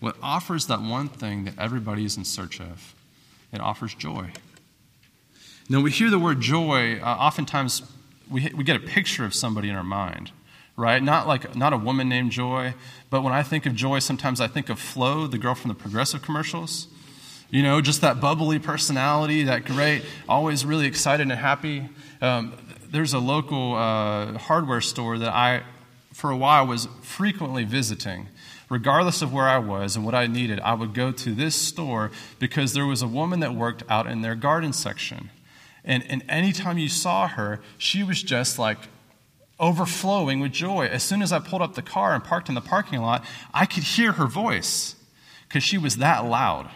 Well, 0.00 0.12
it 0.12 0.18
offers 0.20 0.66
that 0.66 0.82
one 0.82 1.08
thing 1.08 1.44
that 1.44 1.58
everybody 1.58 2.04
is 2.04 2.16
in 2.16 2.24
search 2.24 2.60
of 2.60 2.94
it 3.52 3.60
offers 3.60 3.94
joy. 3.94 4.32
Now, 5.68 5.80
we 5.80 5.92
hear 5.92 6.10
the 6.10 6.18
word 6.18 6.40
joy, 6.40 7.00
uh, 7.00 7.04
oftentimes 7.04 7.82
we, 8.28 8.50
we 8.54 8.64
get 8.64 8.76
a 8.76 8.80
picture 8.80 9.24
of 9.24 9.32
somebody 9.32 9.68
in 9.68 9.76
our 9.76 9.84
mind 9.84 10.32
right? 10.76 11.00
Not 11.00 11.28
like 11.28 11.54
not 11.54 11.72
a 11.72 11.76
woman 11.76 12.08
named 12.08 12.32
Joy, 12.32 12.74
but 13.08 13.22
when 13.22 13.32
I 13.32 13.44
think 13.44 13.64
of 13.64 13.76
Joy, 13.76 14.00
sometimes 14.00 14.40
I 14.40 14.48
think 14.48 14.68
of 14.68 14.80
Flo, 14.80 15.28
the 15.28 15.38
girl 15.38 15.54
from 15.54 15.68
the 15.68 15.74
Progressive 15.74 16.20
commercials. 16.20 16.88
You 17.54 17.62
know, 17.62 17.80
just 17.80 18.00
that 18.00 18.20
bubbly 18.20 18.58
personality, 18.58 19.44
that 19.44 19.64
great, 19.64 20.02
always 20.28 20.66
really 20.66 20.86
excited 20.86 21.22
and 21.22 21.38
happy. 21.38 21.88
Um, 22.20 22.52
there's 22.90 23.12
a 23.12 23.20
local 23.20 23.76
uh, 23.76 24.36
hardware 24.38 24.80
store 24.80 25.18
that 25.18 25.32
I, 25.32 25.62
for 26.12 26.32
a 26.32 26.36
while, 26.36 26.66
was 26.66 26.88
frequently 27.02 27.62
visiting. 27.62 28.26
Regardless 28.68 29.22
of 29.22 29.32
where 29.32 29.48
I 29.48 29.58
was 29.58 29.94
and 29.94 30.04
what 30.04 30.16
I 30.16 30.26
needed, 30.26 30.58
I 30.64 30.74
would 30.74 30.94
go 30.94 31.12
to 31.12 31.32
this 31.32 31.54
store 31.54 32.10
because 32.40 32.72
there 32.72 32.86
was 32.86 33.02
a 33.02 33.06
woman 33.06 33.38
that 33.38 33.54
worked 33.54 33.84
out 33.88 34.08
in 34.08 34.22
their 34.22 34.34
garden 34.34 34.72
section. 34.72 35.30
And, 35.84 36.04
and 36.10 36.24
anytime 36.28 36.76
you 36.76 36.88
saw 36.88 37.28
her, 37.28 37.60
she 37.78 38.02
was 38.02 38.20
just 38.20 38.58
like 38.58 38.78
overflowing 39.60 40.40
with 40.40 40.50
joy. 40.50 40.86
As 40.86 41.04
soon 41.04 41.22
as 41.22 41.30
I 41.30 41.38
pulled 41.38 41.62
up 41.62 41.76
the 41.76 41.82
car 41.82 42.14
and 42.14 42.24
parked 42.24 42.48
in 42.48 42.56
the 42.56 42.60
parking 42.60 43.00
lot, 43.00 43.24
I 43.52 43.64
could 43.64 43.84
hear 43.84 44.10
her 44.10 44.26
voice 44.26 44.96
because 45.46 45.62
she 45.62 45.78
was 45.78 45.98
that 45.98 46.24
loud 46.24 46.68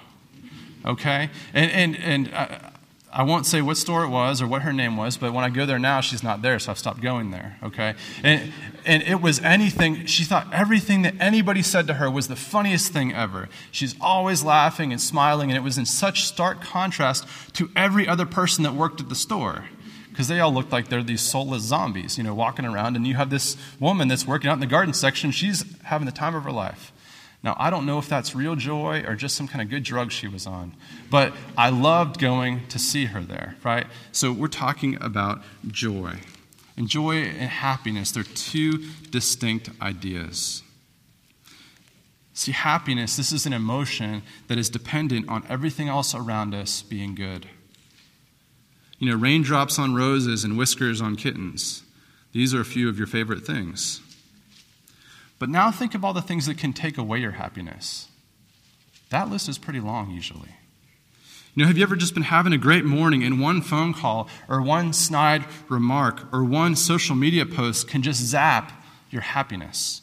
okay? 0.85 1.31
And, 1.53 1.71
and, 1.71 1.97
and 1.97 2.35
I, 2.35 2.73
I 3.11 3.23
won't 3.23 3.47
say 3.47 3.63
what 3.63 3.77
store 3.77 4.05
it 4.05 4.09
was 4.09 4.43
or 4.43 4.47
what 4.47 4.63
her 4.63 4.73
name 4.73 4.97
was, 4.97 5.17
but 5.17 5.33
when 5.33 5.43
I 5.43 5.49
go 5.49 5.65
there 5.65 5.79
now, 5.79 6.01
she's 6.01 6.23
not 6.23 6.43
there, 6.43 6.59
so 6.59 6.71
I've 6.71 6.79
stopped 6.79 7.01
going 7.01 7.31
there, 7.31 7.59
okay? 7.63 7.95
And, 8.23 8.53
and 8.85 9.03
it 9.03 9.23
was 9.23 9.41
anything, 9.41 10.05
she 10.07 10.25
thought 10.25 10.47
everything 10.53 11.03
that 11.03 11.15
anybody 11.19 11.63
said 11.63 11.87
to 11.87 11.95
her 11.95 12.11
was 12.11 12.29
the 12.29 12.37
funniest 12.37 12.93
thing 12.93 13.15
ever. 13.15 13.49
She's 13.71 13.97
always 14.01 14.45
laughing 14.45 14.93
and 14.93 15.01
smiling, 15.01 15.51
and 15.51 15.57
it 15.57 15.63
was 15.63 15.79
in 15.79 15.87
such 15.87 16.25
stark 16.25 16.61
contrast 16.61 17.27
to 17.55 17.71
every 17.75 18.07
other 18.07 18.27
person 18.27 18.63
that 18.65 18.75
worked 18.75 19.01
at 19.01 19.09
the 19.09 19.15
store 19.15 19.65
because 20.11 20.29
they 20.29 20.41
all 20.41 20.53
looked 20.53 20.73
like 20.73 20.89
they're 20.89 21.03
these 21.03 21.21
soulless 21.21 21.63
zombies, 21.63 22.19
you 22.19 22.25
know, 22.25 22.35
walking 22.35 22.65
around. 22.65 22.97
And 22.97 23.07
you 23.07 23.15
have 23.15 23.31
this 23.31 23.57
woman 23.79 24.09
that's 24.09 24.27
working 24.27 24.51
out 24.51 24.55
in 24.55 24.61
the 24.61 24.67
garden 24.67 24.93
section. 24.93 25.31
She's 25.31 25.65
having 25.85 26.07
the 26.07 26.13
time 26.13 26.35
of 26.35 26.43
her 26.43 26.51
life. 26.51 26.93
Now, 27.42 27.54
I 27.59 27.71
don't 27.71 27.87
know 27.87 27.99
if 27.99 28.09
that's 28.09 28.35
real 28.35 28.57
joy 28.57 29.04
or 29.07 29.14
just 29.14 29.37
some 29.37 29.47
kind 29.47 29.62
of 29.62 29.71
good 29.71 29.85
drug 29.85 30.11
she 30.11 30.26
was 30.26 30.47
on, 30.47 30.75
but 31.09 31.33
I 31.57 31.71
loved 31.71 32.18
going 32.18 32.66
to 32.68 32.78
see 32.78 33.07
her 33.07 33.21
there, 33.21 33.57
right? 33.62 33.87
So 34.11 34.33
we're 34.33 34.49
talking 34.49 35.00
about 35.00 35.42
joy. 35.68 36.14
And 36.76 36.88
joy 36.88 37.16
and 37.16 37.49
happiness, 37.49 38.11
they're 38.11 38.23
two 38.23 38.85
distinct 39.11 39.71
ideas. 39.80 40.62
See, 42.35 42.52
happiness, 42.52 43.16
this 43.16 43.33
is 43.33 43.47
an 43.47 43.52
emotion 43.52 44.23
that 44.47 44.59
is 44.59 44.71
dependent 44.71 45.28
on 45.28 45.45
everything 45.49 45.88
else 45.88 46.14
around 46.14 46.54
us 46.54 46.83
being 46.83 47.16
good. 47.16 47.49
You 48.99 49.11
know, 49.11 49.16
raindrops 49.16 49.78
on 49.78 49.95
roses 49.95 50.45
and 50.45 50.57
whiskers 50.57 51.00
on 51.00 51.16
kittens. 51.16 51.83
These 52.33 52.54
are 52.54 52.61
a 52.61 52.64
few 52.64 52.88
of 52.88 52.99
your 52.99 53.07
favorite 53.07 53.45
things. 53.45 54.00
But 55.38 55.49
now 55.49 55.71
think 55.71 55.95
of 55.95 56.04
all 56.04 56.12
the 56.12 56.23
things 56.23 56.47
that 56.47 56.59
can 56.59 56.73
take 56.73 56.99
away 56.99 57.18
your 57.21 57.33
happiness. 57.33 58.09
That 59.11 59.30
list 59.30 59.49
is 59.49 59.59
pretty 59.59 59.80
long 59.80 60.11
usually. 60.11 60.50
You 61.54 61.64
know, 61.64 61.68
have 61.68 61.76
you 61.76 61.83
ever 61.83 61.97
just 61.97 62.14
been 62.14 62.25
having 62.25 62.52
a 62.52 62.59
great 62.59 62.85
morning 62.85 63.25
and 63.25 63.40
one 63.40 63.62
phone 63.62 63.92
call 63.92 64.28
or 64.49 64.62
one 64.62 64.92
snide 64.92 65.45
remark 65.68 66.33
or 66.33 66.45
one 66.45 66.76
social 66.76 67.16
media 67.16 67.47
post 67.47 67.88
can 67.88 68.02
just 68.02 68.21
zap 68.21 68.85
your 69.11 69.23
happiness? 69.23 70.02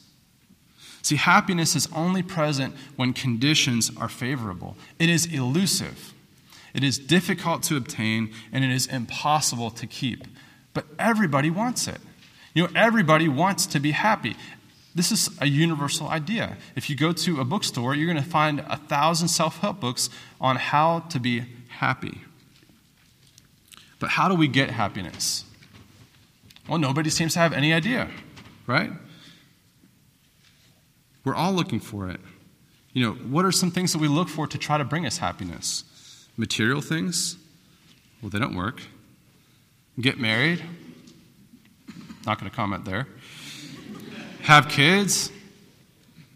See, 1.02 1.16
happiness 1.16 1.76
is 1.76 1.88
only 1.94 2.22
present 2.22 2.74
when 2.96 3.12
conditions 3.12 3.90
are 3.96 4.08
favorable. 4.08 4.76
It 4.98 5.08
is 5.08 5.26
elusive, 5.26 6.12
it 6.74 6.82
is 6.82 6.98
difficult 6.98 7.62
to 7.64 7.76
obtain, 7.76 8.34
and 8.52 8.64
it 8.64 8.70
is 8.70 8.86
impossible 8.86 9.70
to 9.70 9.86
keep. 9.86 10.26
But 10.74 10.84
everybody 10.98 11.48
wants 11.48 11.88
it. 11.88 12.00
You 12.52 12.64
know, 12.64 12.70
everybody 12.74 13.28
wants 13.28 13.66
to 13.66 13.80
be 13.80 13.92
happy. 13.92 14.36
This 14.96 15.12
is 15.12 15.28
a 15.42 15.46
universal 15.46 16.08
idea. 16.08 16.56
If 16.74 16.88
you 16.88 16.96
go 16.96 17.12
to 17.12 17.38
a 17.38 17.44
bookstore, 17.44 17.94
you're 17.94 18.10
going 18.10 18.24
to 18.24 18.28
find 18.28 18.60
a 18.60 18.78
thousand 18.78 19.28
self 19.28 19.58
help 19.58 19.78
books 19.78 20.08
on 20.40 20.56
how 20.56 21.00
to 21.10 21.20
be 21.20 21.44
happy. 21.68 22.22
But 23.98 24.08
how 24.08 24.26
do 24.26 24.34
we 24.34 24.48
get 24.48 24.70
happiness? 24.70 25.44
Well, 26.66 26.78
nobody 26.78 27.10
seems 27.10 27.34
to 27.34 27.40
have 27.40 27.52
any 27.52 27.74
idea, 27.74 28.08
right? 28.66 28.90
We're 31.24 31.34
all 31.34 31.52
looking 31.52 31.78
for 31.78 32.08
it. 32.08 32.20
You 32.94 33.04
know, 33.04 33.12
what 33.12 33.44
are 33.44 33.52
some 33.52 33.70
things 33.70 33.92
that 33.92 33.98
we 33.98 34.08
look 34.08 34.30
for 34.30 34.46
to 34.46 34.56
try 34.56 34.78
to 34.78 34.84
bring 34.84 35.04
us 35.04 35.18
happiness? 35.18 35.84
Material 36.38 36.80
things? 36.80 37.36
Well, 38.22 38.30
they 38.30 38.38
don't 38.38 38.56
work. 38.56 38.80
Get 40.00 40.18
married? 40.18 40.64
Not 42.24 42.40
going 42.40 42.50
to 42.50 42.56
comment 42.56 42.86
there. 42.86 43.06
Have 44.46 44.68
kids? 44.68 45.32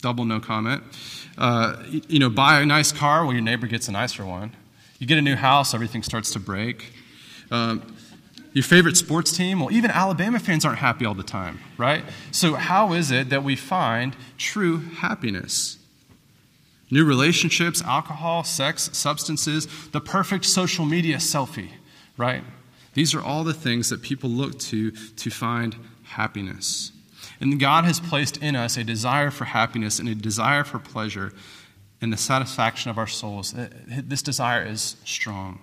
Double 0.02 0.24
no 0.24 0.40
comment. 0.40 0.82
Uh, 1.38 1.76
you 1.88 2.18
know, 2.18 2.28
buy 2.28 2.58
a 2.58 2.66
nice 2.66 2.90
car, 2.90 3.24
well, 3.24 3.32
your 3.32 3.40
neighbor 3.40 3.68
gets 3.68 3.86
a 3.86 3.92
nicer 3.92 4.26
one. 4.26 4.50
You 4.98 5.06
get 5.06 5.16
a 5.16 5.22
new 5.22 5.36
house, 5.36 5.74
everything 5.74 6.02
starts 6.02 6.32
to 6.32 6.40
break. 6.40 6.92
Um, 7.52 7.94
your 8.52 8.64
favorite 8.64 8.96
sports 8.96 9.30
team? 9.30 9.60
Well, 9.60 9.70
even 9.70 9.92
Alabama 9.92 10.40
fans 10.40 10.64
aren't 10.64 10.80
happy 10.80 11.04
all 11.04 11.14
the 11.14 11.22
time, 11.22 11.60
right? 11.78 12.02
So, 12.32 12.54
how 12.54 12.94
is 12.94 13.12
it 13.12 13.30
that 13.30 13.44
we 13.44 13.54
find 13.54 14.16
true 14.36 14.78
happiness? 14.78 15.78
New 16.90 17.04
relationships, 17.04 17.80
alcohol, 17.80 18.42
sex, 18.42 18.90
substances, 18.92 19.68
the 19.92 20.00
perfect 20.00 20.46
social 20.46 20.84
media 20.84 21.18
selfie, 21.18 21.70
right? 22.16 22.42
These 22.94 23.14
are 23.14 23.22
all 23.22 23.44
the 23.44 23.54
things 23.54 23.88
that 23.90 24.02
people 24.02 24.30
look 24.30 24.58
to 24.58 24.90
to 24.90 25.30
find 25.30 25.76
happiness. 26.02 26.90
And 27.40 27.58
God 27.58 27.84
has 27.84 27.98
placed 27.98 28.36
in 28.36 28.54
us 28.54 28.76
a 28.76 28.84
desire 28.84 29.30
for 29.30 29.46
happiness 29.46 29.98
and 29.98 30.08
a 30.08 30.14
desire 30.14 30.62
for 30.62 30.78
pleasure 30.78 31.32
and 32.00 32.12
the 32.12 32.18
satisfaction 32.18 32.90
of 32.90 32.98
our 32.98 33.06
souls. 33.06 33.54
Uh, 33.54 33.68
this 33.86 34.22
desire 34.22 34.64
is 34.64 34.96
strong. 35.04 35.60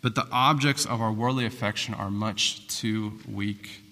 But 0.00 0.14
the 0.14 0.26
objects 0.30 0.84
of 0.84 1.00
our 1.00 1.12
worldly 1.12 1.46
affection 1.46 1.94
are 1.94 2.10
much 2.10 2.66
too 2.68 3.18
weak 3.28 3.82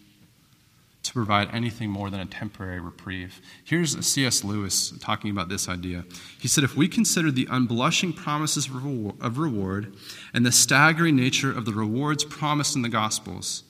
to 1.03 1.13
provide 1.13 1.53
anything 1.55 1.89
more 1.89 2.11
than 2.11 2.21
a 2.21 2.27
temporary 2.27 2.81
reprieve. 2.81 3.41
Here's 3.65 4.05
C.S. 4.05 4.43
Lewis 4.43 4.93
talking 5.01 5.31
about 5.31 5.49
this 5.49 5.69
idea. 5.69 6.05
He 6.39 6.49
said, 6.49 6.65
If 6.65 6.77
we 6.77 6.89
consider 6.89 7.31
the 7.31 7.47
unblushing 7.47 8.13
promises 8.13 8.67
of 8.67 9.39
reward 9.39 9.95
and 10.35 10.45
the 10.45 10.53
staggering 10.53 11.17
nature 11.17 11.51
of 11.51 11.65
the 11.65 11.73
rewards 11.73 12.25
promised 12.25 12.75
in 12.75 12.83
the 12.83 12.89
Gospels, 12.89 13.63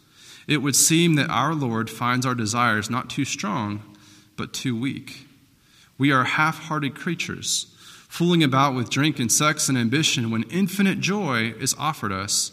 it 0.47 0.59
would 0.59 0.76
seem 0.76 1.15
that 1.15 1.31
our 1.31 1.55
Lord 1.55 1.91
finds 1.91 2.25
our 2.25 2.35
desires 2.35 2.88
not 2.88 3.11
too 3.11 3.25
strong, 3.25 3.83
but 4.37 4.53
too 4.53 4.79
weak. 4.79 5.26
We 5.99 6.12
are 6.12 6.25
half 6.25 6.65
hearted 6.65 6.95
creatures, 6.95 7.75
fooling 8.09 8.45
about 8.45 8.75
with 8.75 8.91
drink 8.91 9.19
and 9.19 9.31
sex 9.31 9.69
and 9.69 9.76
ambition 9.76 10.31
when 10.31 10.45
infinite 10.45 11.00
joy 11.00 11.55
is 11.59 11.75
offered 11.79 12.12
us, 12.12 12.53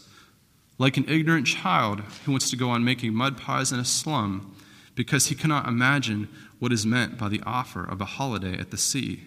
like 0.78 0.96
an 0.96 1.08
ignorant 1.08 1.46
child 1.46 2.00
who 2.24 2.32
wants 2.32 2.50
to 2.50 2.56
go 2.56 2.70
on 2.70 2.84
making 2.84 3.14
mud 3.14 3.36
pies 3.36 3.70
in 3.70 3.78
a 3.78 3.84
slum 3.84 4.54
because 4.94 5.26
he 5.26 5.34
cannot 5.34 5.68
imagine 5.68 6.28
what 6.58 6.72
is 6.72 6.86
meant 6.86 7.18
by 7.18 7.28
the 7.28 7.42
offer 7.44 7.84
of 7.84 8.00
a 8.00 8.04
holiday 8.04 8.58
at 8.58 8.70
the 8.70 8.76
sea. 8.76 9.22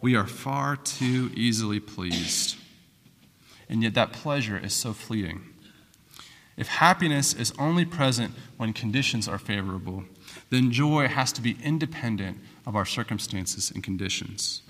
We 0.00 0.14
are 0.14 0.26
far 0.26 0.76
too 0.76 1.30
easily 1.34 1.80
pleased. 1.80 2.56
And 3.68 3.82
yet, 3.82 3.94
that 3.94 4.12
pleasure 4.12 4.58
is 4.58 4.74
so 4.74 4.92
fleeting. 4.92 5.42
If 6.56 6.68
happiness 6.68 7.34
is 7.34 7.52
only 7.58 7.84
present 7.84 8.34
when 8.56 8.72
conditions 8.72 9.28
are 9.28 9.38
favorable, 9.38 10.04
then 10.50 10.72
joy 10.72 11.08
has 11.08 11.32
to 11.32 11.42
be 11.42 11.58
independent 11.62 12.38
of 12.66 12.74
our 12.74 12.86
circumstances 12.86 13.70
and 13.70 13.84
conditions. 13.84 14.62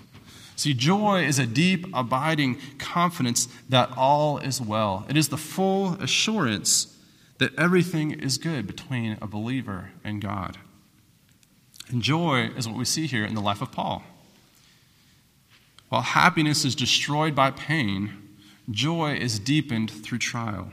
See, 0.55 0.73
joy 0.73 1.23
is 1.23 1.39
a 1.39 1.45
deep, 1.45 1.85
abiding 1.93 2.59
confidence 2.79 3.47
that 3.69 3.91
all 3.95 4.39
is 4.39 4.59
well. 4.59 5.05
It 5.07 5.15
is 5.15 5.29
the 5.29 5.37
full 5.37 5.93
assurance 6.01 6.97
that 7.37 7.57
everything 7.57 8.11
is 8.11 8.37
good 8.37 8.65
between 8.65 9.17
a 9.21 9.27
believer 9.27 9.91
and 10.03 10.21
God. 10.21 10.57
And 11.89 12.01
joy 12.01 12.49
is 12.57 12.67
what 12.67 12.77
we 12.77 12.85
see 12.85 13.07
here 13.07 13.23
in 13.23 13.35
the 13.35 13.41
life 13.41 13.61
of 13.61 13.71
Paul. 13.71 14.03
While 15.89 16.01
happiness 16.01 16.65
is 16.65 16.75
destroyed 16.75 17.35
by 17.35 17.51
pain, 17.51 18.11
joy 18.69 19.13
is 19.13 19.39
deepened 19.39 19.89
through 19.89 20.17
trial. 20.17 20.71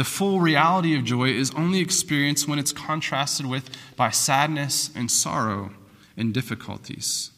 The 0.00 0.04
full 0.04 0.40
reality 0.40 0.96
of 0.96 1.04
joy 1.04 1.28
is 1.28 1.52
only 1.54 1.80
experienced 1.80 2.48
when 2.48 2.58
it's 2.58 2.72
contrasted 2.72 3.44
with 3.44 3.68
by 3.96 4.08
sadness 4.08 4.88
and 4.96 5.10
sorrow 5.10 5.72
and 6.16 6.32
difficulties. 6.32 7.32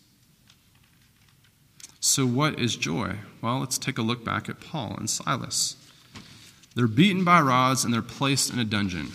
So, 1.98 2.24
what 2.24 2.60
is 2.60 2.76
joy? 2.76 3.16
Well, 3.40 3.58
let's 3.58 3.78
take 3.78 3.98
a 3.98 4.02
look 4.02 4.24
back 4.24 4.48
at 4.48 4.60
Paul 4.60 4.94
and 4.96 5.10
Silas. 5.10 5.74
They're 6.76 6.86
beaten 6.86 7.24
by 7.24 7.40
rods 7.40 7.84
and 7.84 7.92
they're 7.92 8.00
placed 8.00 8.52
in 8.52 8.60
a 8.60 8.64
dungeon. 8.64 9.08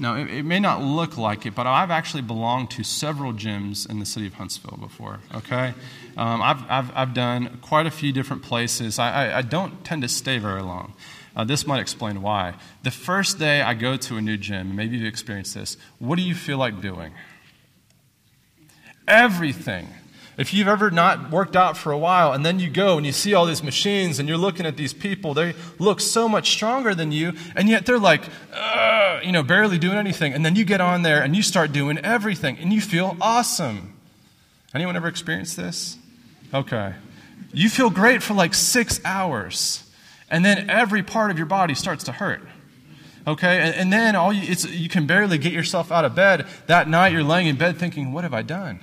Now, 0.00 0.16
it, 0.16 0.28
it, 0.28 0.42
may 0.44 0.58
not 0.58 0.82
look 0.82 1.16
like 1.16 1.46
it, 1.46 1.54
but 1.54 1.68
I've 1.68 1.92
actually 1.92 2.22
belonged 2.22 2.70
to 2.72 2.82
several 2.82 3.32
gyms 3.32 3.88
in 3.88 4.00
the 4.00 4.04
city 4.04 4.26
of 4.26 4.34
Huntsville 4.34 4.78
before, 4.78 5.20
okay? 5.32 5.74
Um, 6.16 6.42
I've, 6.42 6.68
I've, 6.68 6.90
I've 6.94 7.14
done 7.14 7.60
quite 7.62 7.86
a 7.86 7.90
few 7.90 8.12
different 8.12 8.42
places. 8.42 8.98
I, 8.98 9.28
I, 9.28 9.38
I 9.38 9.42
don't 9.42 9.84
tend 9.84 10.02
to 10.02 10.08
stay 10.08 10.38
very 10.38 10.60
long. 10.60 10.92
Uh, 11.36 11.44
this 11.44 11.66
might 11.66 11.80
explain 11.80 12.22
why. 12.22 12.54
The 12.82 12.90
first 12.90 13.38
day 13.38 13.60
I 13.60 13.74
go 13.74 13.98
to 13.98 14.16
a 14.16 14.22
new 14.22 14.38
gym, 14.38 14.74
maybe 14.74 14.96
you've 14.96 15.06
experienced 15.06 15.54
this, 15.54 15.76
what 15.98 16.16
do 16.16 16.22
you 16.22 16.34
feel 16.34 16.56
like 16.56 16.80
doing? 16.80 17.12
Everything. 19.06 19.88
If 20.38 20.52
you've 20.52 20.68
ever 20.68 20.90
not 20.90 21.30
worked 21.30 21.54
out 21.54 21.76
for 21.76 21.92
a 21.92 21.98
while 21.98 22.32
and 22.32 22.44
then 22.44 22.58
you 22.58 22.68
go 22.70 22.96
and 22.96 23.06
you 23.06 23.12
see 23.12 23.34
all 23.34 23.46
these 23.46 23.62
machines 23.62 24.18
and 24.18 24.28
you're 24.28 24.38
looking 24.38 24.66
at 24.66 24.76
these 24.76 24.94
people, 24.94 25.34
they 25.34 25.54
look 25.78 26.00
so 26.00 26.28
much 26.28 26.50
stronger 26.50 26.94
than 26.94 27.12
you, 27.12 27.34
and 27.54 27.68
yet 27.68 27.86
they're 27.86 27.98
like, 27.98 28.24
you 29.22 29.32
know, 29.32 29.42
barely 29.42 29.78
doing 29.78 29.96
anything. 29.96 30.32
And 30.32 30.44
then 30.44 30.56
you 30.56 30.64
get 30.64 30.80
on 30.80 31.02
there 31.02 31.22
and 31.22 31.36
you 31.36 31.42
start 31.42 31.72
doing 31.72 31.98
everything 31.98 32.58
and 32.58 32.72
you 32.72 32.80
feel 32.80 33.16
awesome. 33.20 33.94
Anyone 34.74 34.96
ever 34.96 35.08
experienced 35.08 35.56
this? 35.56 35.98
Okay. 36.52 36.94
You 37.52 37.68
feel 37.70 37.90
great 37.90 38.22
for 38.22 38.34
like 38.34 38.52
six 38.54 39.00
hours 39.04 39.82
and 40.30 40.44
then 40.44 40.68
every 40.70 41.02
part 41.02 41.30
of 41.30 41.38
your 41.38 41.46
body 41.46 41.74
starts 41.74 42.04
to 42.04 42.12
hurt. 42.12 42.42
Okay, 43.26 43.60
and, 43.60 43.74
and 43.74 43.92
then 43.92 44.14
all 44.14 44.32
you, 44.32 44.54
you 44.70 44.88
can 44.88 45.06
barely 45.06 45.38
get 45.38 45.52
yourself 45.52 45.90
out 45.90 46.04
of 46.04 46.14
bed. 46.14 46.46
That 46.66 46.88
night, 46.88 47.12
you're 47.12 47.24
laying 47.24 47.48
in 47.48 47.56
bed 47.56 47.76
thinking, 47.76 48.12
"What 48.12 48.24
have 48.24 48.34
I 48.34 48.42
done?" 48.42 48.80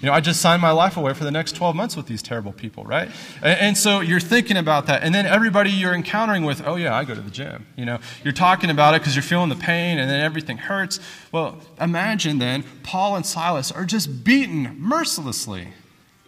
You 0.00 0.06
know, 0.06 0.12
I 0.12 0.20
just 0.20 0.40
signed 0.40 0.62
my 0.62 0.70
life 0.70 0.96
away 0.96 1.12
for 1.14 1.24
the 1.24 1.30
next 1.30 1.56
12 1.56 1.76
months 1.76 1.96
with 1.96 2.06
these 2.06 2.22
terrible 2.22 2.52
people, 2.52 2.84
right? 2.84 3.10
And, 3.42 3.60
and, 3.60 3.78
so 3.78 4.00
you're 4.00 4.20
thinking 4.20 4.56
about 4.56 4.86
that. 4.86 5.02
And 5.02 5.14
then 5.14 5.26
everybody 5.26 5.70
you're 5.70 5.94
encountering 5.94 6.44
with, 6.44 6.66
oh, 6.66 6.76
yeah, 6.76 6.96
I 6.96 7.04
go 7.04 7.14
to 7.14 7.20
the 7.20 7.30
gym. 7.30 7.66
You 7.76 7.84
know, 7.84 7.98
you're 8.22 8.32
talking 8.32 8.70
about 8.70 8.94
it 8.94 9.02
because 9.02 9.14
you're 9.14 9.22
feeling 9.22 9.50
the 9.50 9.56
pain 9.56 9.98
and 9.98 10.08
then 10.08 10.20
everything 10.20 10.56
hurts. 10.56 11.00
Well, 11.32 11.60
imagine 11.80 12.38
then 12.38 12.64
Paul 12.82 13.16
and 13.16 13.26
Silas 13.26 13.70
are 13.70 13.84
just 13.84 14.24
beaten 14.24 14.76
mercilessly 14.78 15.68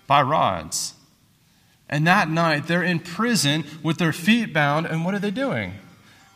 by 0.07 0.23
rods. 0.23 0.95
And 1.89 2.07
that 2.07 2.29
night, 2.29 2.67
they're 2.67 2.83
in 2.83 3.01
prison 3.01 3.65
with 3.83 3.99
their 3.99 4.13
feet 4.13 4.53
bound, 4.53 4.87
and 4.87 5.05
what 5.05 5.15
are 5.15 5.19
they 5.19 5.31
doing? 5.31 5.75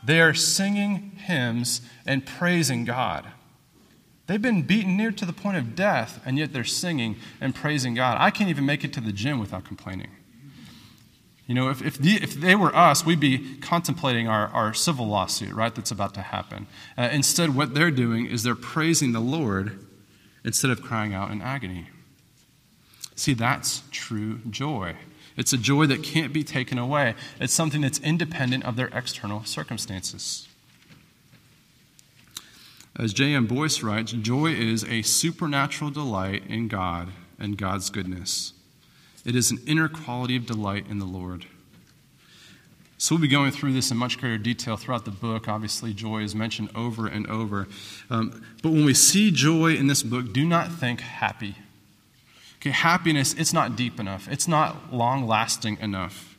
They 0.03 0.21
are 0.21 0.35
singing 0.35 1.13
hymns 1.17 1.83
and 2.07 2.25
praising 2.25 2.85
God. 2.85 3.27
They've 4.27 4.41
been 4.41 4.63
beaten 4.63 4.97
near 4.97 5.11
to 5.11 5.25
the 5.25 5.33
point 5.33 5.57
of 5.57 5.75
death, 5.75 6.21
and 6.25 6.39
yet 6.39 6.53
they're 6.53 6.63
singing 6.63 7.17
and 7.41 7.53
praising 7.55 7.95
God. 7.95 8.17
I 8.21 8.31
can't 8.31 8.49
even 8.49 8.65
make 8.65 8.85
it 8.85 8.93
to 8.93 9.01
the 9.01 9.13
gym 9.13 9.41
without 9.41 9.65
complaining. 9.65 10.11
You 11.49 11.57
know, 11.57 11.69
if, 11.69 11.83
if, 11.83 11.99
the, 11.99 12.15
if 12.15 12.35
they 12.35 12.55
were 12.55 12.73
us, 12.75 13.05
we'd 13.05 13.19
be 13.19 13.57
contemplating 13.57 14.29
our, 14.29 14.47
our 14.49 14.73
civil 14.73 15.09
lawsuit, 15.09 15.53
right, 15.53 15.75
that's 15.75 15.91
about 15.91 16.15
to 16.15 16.21
happen. 16.23 16.69
Uh, 16.97 17.09
instead, 17.11 17.57
what 17.57 17.75
they're 17.75 17.91
doing 17.91 18.27
is 18.27 18.45
they're 18.45 18.55
praising 18.55 19.11
the 19.11 19.19
Lord 19.19 19.85
instead 20.45 20.71
of 20.71 20.81
crying 20.81 21.13
out 21.13 21.33
in 21.33 21.43
agony. 21.43 21.89
See, 23.17 23.35
that's 23.35 23.83
true 23.91 24.39
joy. 24.49 24.95
It's 25.37 25.53
a 25.53 25.59
joy 25.59 25.87
that 25.87 26.03
can't 26.03 26.33
be 26.33 26.45
taken 26.45 26.79
away. 26.79 27.15
It's 27.41 27.53
something 27.53 27.81
that's 27.81 27.99
independent 28.01 28.65
of 28.65 28.77
their 28.77 28.89
external 28.89 29.45
circumstances. 29.45 30.49
As 32.97 33.13
J.M. 33.13 33.47
Boice 33.47 33.83
writes, 33.83 34.13
joy 34.13 34.53
is 34.53 34.85
a 34.85 35.03
supernatural 35.03 35.91
delight 35.91 36.43
in 36.49 36.69
God 36.69 37.11
and 37.39 37.57
God's 37.57 37.89
goodness. 37.89 38.53
It 39.25 39.37
is 39.37 39.51
an 39.51 39.59
inner 39.67 39.89
quality 39.89 40.37
of 40.37 40.47
delight 40.47 40.87
in 40.89 40.99
the 40.99 41.07
Lord. 41.07 41.47
So 42.99 43.15
we'll 43.15 43.23
be 43.23 43.29
going 43.29 43.51
through 43.51 43.73
this 43.73 43.91
in 43.91 43.97
much 43.97 44.19
greater 44.19 44.37
detail 44.37 44.77
throughout 44.77 45.07
the 45.07 45.11
book. 45.11 45.49
Obviously, 45.49 45.95
joy 45.95 46.23
is 46.23 46.35
mentioned 46.35 46.69
over 46.75 47.07
and 47.07 47.27
over. 47.29 47.67
Um, 48.11 48.45
but 48.63 48.73
when 48.73 48.85
we 48.85 48.93
see 48.93 49.31
joy 49.31 49.75
in 49.75 49.87
this 49.87 50.03
book, 50.03 50.35
do 50.35 50.45
not 50.45 50.71
think 50.71 51.01
happy. 51.01 51.55
Okay, 52.61 52.71
happiness, 52.71 53.35
it's 53.35 53.55
not 53.55 53.75
deep 53.75 53.99
enough, 53.99 54.29
it's 54.29 54.47
not 54.47 54.93
long 54.93 55.27
lasting 55.27 55.79
enough. 55.81 56.37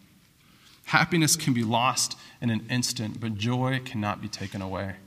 Happiness 0.85 1.35
can 1.35 1.53
be 1.53 1.63
lost 1.63 2.17
in 2.41 2.51
an 2.51 2.65
instant, 2.69 3.19
but 3.19 3.35
joy 3.35 3.81
cannot 3.83 4.21
be 4.21 4.27
taken 4.27 4.61
away. 4.61 4.97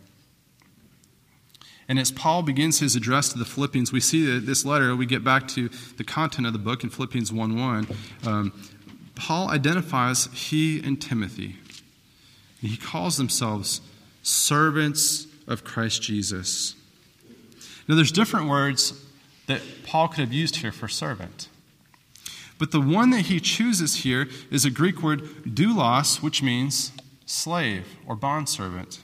And 1.88 1.98
as 1.98 2.10
Paul 2.10 2.42
begins 2.42 2.80
his 2.80 2.96
address 2.96 3.28
to 3.28 3.38
the 3.38 3.44
Philippians, 3.44 3.92
we 3.92 4.00
see 4.00 4.24
that 4.26 4.46
this 4.46 4.64
letter, 4.64 4.96
we 4.96 5.06
get 5.06 5.22
back 5.22 5.46
to 5.48 5.68
the 5.98 6.04
content 6.04 6.46
of 6.46 6.52
the 6.52 6.58
book 6.58 6.82
in 6.82 6.90
Philippians 6.90 7.32
1 7.32 7.60
1. 7.60 7.86
Um, 8.26 8.52
Paul 9.14 9.50
identifies 9.50 10.26
he 10.32 10.82
and 10.82 11.00
Timothy. 11.00 11.56
He 12.60 12.76
calls 12.76 13.18
themselves 13.18 13.82
servants 14.22 15.26
of 15.46 15.62
Christ 15.62 16.02
Jesus. 16.02 16.74
Now, 17.86 17.94
there's 17.94 18.10
different 18.10 18.48
words 18.48 18.94
that 19.46 19.60
Paul 19.84 20.08
could 20.08 20.20
have 20.20 20.32
used 20.32 20.56
here 20.56 20.72
for 20.72 20.88
servant. 20.88 21.48
But 22.58 22.70
the 22.70 22.80
one 22.80 23.10
that 23.10 23.22
he 23.22 23.40
chooses 23.40 23.96
here 23.96 24.28
is 24.50 24.64
a 24.64 24.70
Greek 24.70 25.02
word 25.02 25.22
doulos, 25.44 26.22
which 26.22 26.42
means 26.42 26.92
slave 27.26 27.86
or 28.06 28.14
bondservant. 28.14 29.02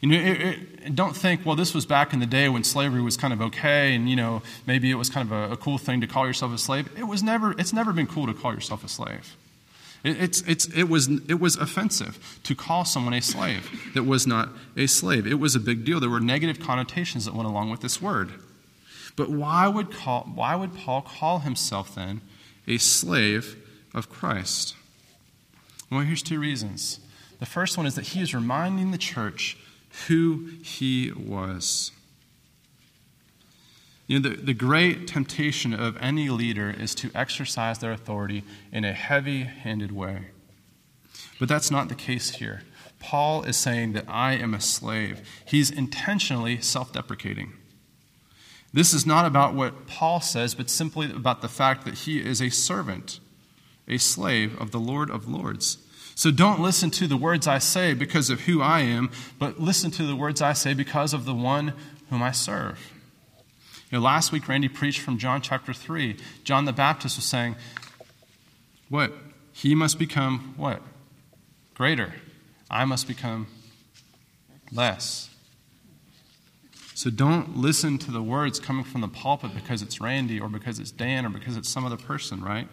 You 0.00 0.08
know, 0.10 0.18
it, 0.18 0.40
it, 0.84 0.94
don't 0.94 1.16
think, 1.16 1.44
well, 1.44 1.56
this 1.56 1.74
was 1.74 1.86
back 1.86 2.12
in 2.12 2.20
the 2.20 2.26
day 2.26 2.48
when 2.48 2.62
slavery 2.62 3.00
was 3.00 3.16
kind 3.16 3.32
of 3.32 3.40
okay, 3.40 3.94
and 3.94 4.08
you 4.08 4.14
know, 4.14 4.42
maybe 4.66 4.90
it 4.90 4.94
was 4.94 5.10
kind 5.10 5.30
of 5.30 5.32
a, 5.32 5.54
a 5.54 5.56
cool 5.56 5.78
thing 5.78 6.00
to 6.02 6.06
call 6.06 6.26
yourself 6.26 6.52
a 6.52 6.58
slave. 6.58 6.88
It 6.96 7.04
was 7.04 7.22
never. 7.22 7.52
It's 7.58 7.72
never 7.72 7.92
been 7.92 8.06
cool 8.06 8.26
to 8.26 8.34
call 8.34 8.54
yourself 8.54 8.84
a 8.84 8.88
slave. 8.88 9.36
It, 10.04 10.22
it's, 10.22 10.42
it's, 10.42 10.66
it, 10.66 10.84
was, 10.84 11.08
it 11.28 11.40
was 11.40 11.56
offensive 11.56 12.38
to 12.44 12.54
call 12.54 12.84
someone 12.84 13.14
a 13.14 13.22
slave 13.22 13.90
that 13.94 14.04
was 14.04 14.26
not 14.26 14.50
a 14.76 14.86
slave. 14.86 15.26
It 15.26 15.40
was 15.40 15.56
a 15.56 15.60
big 15.60 15.84
deal. 15.84 15.98
There 15.98 16.10
were 16.10 16.20
negative 16.20 16.60
connotations 16.60 17.24
that 17.24 17.34
went 17.34 17.48
along 17.48 17.70
with 17.70 17.80
this 17.80 18.00
word. 18.00 18.30
But 19.16 19.30
why 19.30 19.66
would, 19.66 19.90
call, 19.90 20.30
why 20.34 20.54
would 20.54 20.74
Paul 20.74 21.02
call 21.02 21.40
himself 21.40 21.94
then 21.94 22.20
a 22.68 22.76
slave 22.76 23.56
of 23.94 24.10
Christ? 24.10 24.76
Well, 25.90 26.00
here's 26.00 26.22
two 26.22 26.38
reasons. 26.38 27.00
The 27.40 27.46
first 27.46 27.76
one 27.76 27.86
is 27.86 27.94
that 27.94 28.08
he 28.08 28.20
is 28.20 28.34
reminding 28.34 28.90
the 28.90 28.98
church 28.98 29.56
who 30.08 30.50
he 30.62 31.12
was. 31.12 31.92
You 34.06 34.20
know, 34.20 34.28
the, 34.28 34.36
the 34.36 34.54
great 34.54 35.08
temptation 35.08 35.72
of 35.72 35.96
any 36.00 36.28
leader 36.28 36.70
is 36.70 36.94
to 36.96 37.10
exercise 37.14 37.78
their 37.78 37.92
authority 37.92 38.44
in 38.72 38.84
a 38.84 38.92
heavy 38.92 39.44
handed 39.44 39.90
way. 39.90 40.26
But 41.40 41.48
that's 41.48 41.70
not 41.70 41.88
the 41.88 41.94
case 41.94 42.36
here. 42.36 42.62
Paul 43.00 43.42
is 43.42 43.56
saying 43.56 43.92
that 43.92 44.04
I 44.08 44.34
am 44.34 44.54
a 44.54 44.60
slave. 44.60 45.28
He's 45.44 45.70
intentionally 45.70 46.60
self 46.60 46.92
deprecating. 46.92 47.52
This 48.72 48.92
is 48.92 49.06
not 49.06 49.24
about 49.24 49.54
what 49.54 49.86
Paul 49.86 50.20
says, 50.20 50.54
but 50.54 50.68
simply 50.68 51.10
about 51.10 51.40
the 51.40 51.48
fact 51.48 51.84
that 51.84 51.94
he 51.94 52.18
is 52.18 52.42
a 52.42 52.50
servant, 52.50 53.20
a 53.88 53.98
slave 53.98 54.58
of 54.60 54.70
the 54.70 54.80
Lord 54.80 55.10
of 55.10 55.28
Lords. 55.28 55.78
So 56.14 56.30
don't 56.30 56.60
listen 56.60 56.90
to 56.92 57.06
the 57.06 57.16
words 57.16 57.46
I 57.46 57.58
say 57.58 57.94
because 57.94 58.30
of 58.30 58.40
who 58.42 58.62
I 58.62 58.80
am, 58.80 59.10
but 59.38 59.60
listen 59.60 59.90
to 59.92 60.06
the 60.06 60.16
words 60.16 60.40
I 60.40 60.54
say 60.54 60.72
because 60.72 61.12
of 61.12 61.24
the 61.24 61.34
one 61.34 61.74
whom 62.10 62.22
I 62.22 62.32
serve. 62.32 62.92
You 63.90 63.98
know, 63.98 64.04
last 64.04 64.32
week, 64.32 64.48
Randy 64.48 64.68
preached 64.68 65.00
from 65.00 65.18
John 65.18 65.40
chapter 65.42 65.72
3. 65.72 66.16
John 66.42 66.64
the 66.64 66.72
Baptist 66.72 67.16
was 67.16 67.24
saying, 67.24 67.56
What? 68.88 69.12
He 69.52 69.74
must 69.74 69.98
become 69.98 70.54
what? 70.56 70.82
Greater. 71.74 72.14
I 72.70 72.84
must 72.84 73.06
become 73.06 73.46
less. 74.72 75.30
So 76.96 77.10
don't 77.10 77.58
listen 77.58 77.98
to 77.98 78.10
the 78.10 78.22
words 78.22 78.58
coming 78.58 78.82
from 78.82 79.02
the 79.02 79.08
pulpit 79.08 79.54
because 79.54 79.82
it's 79.82 80.00
Randy 80.00 80.40
or 80.40 80.48
because 80.48 80.78
it's 80.78 80.90
Dan 80.90 81.26
or 81.26 81.28
because 81.28 81.54
it's 81.54 81.68
some 81.68 81.84
other 81.84 81.98
person, 81.98 82.42
right? 82.42 82.68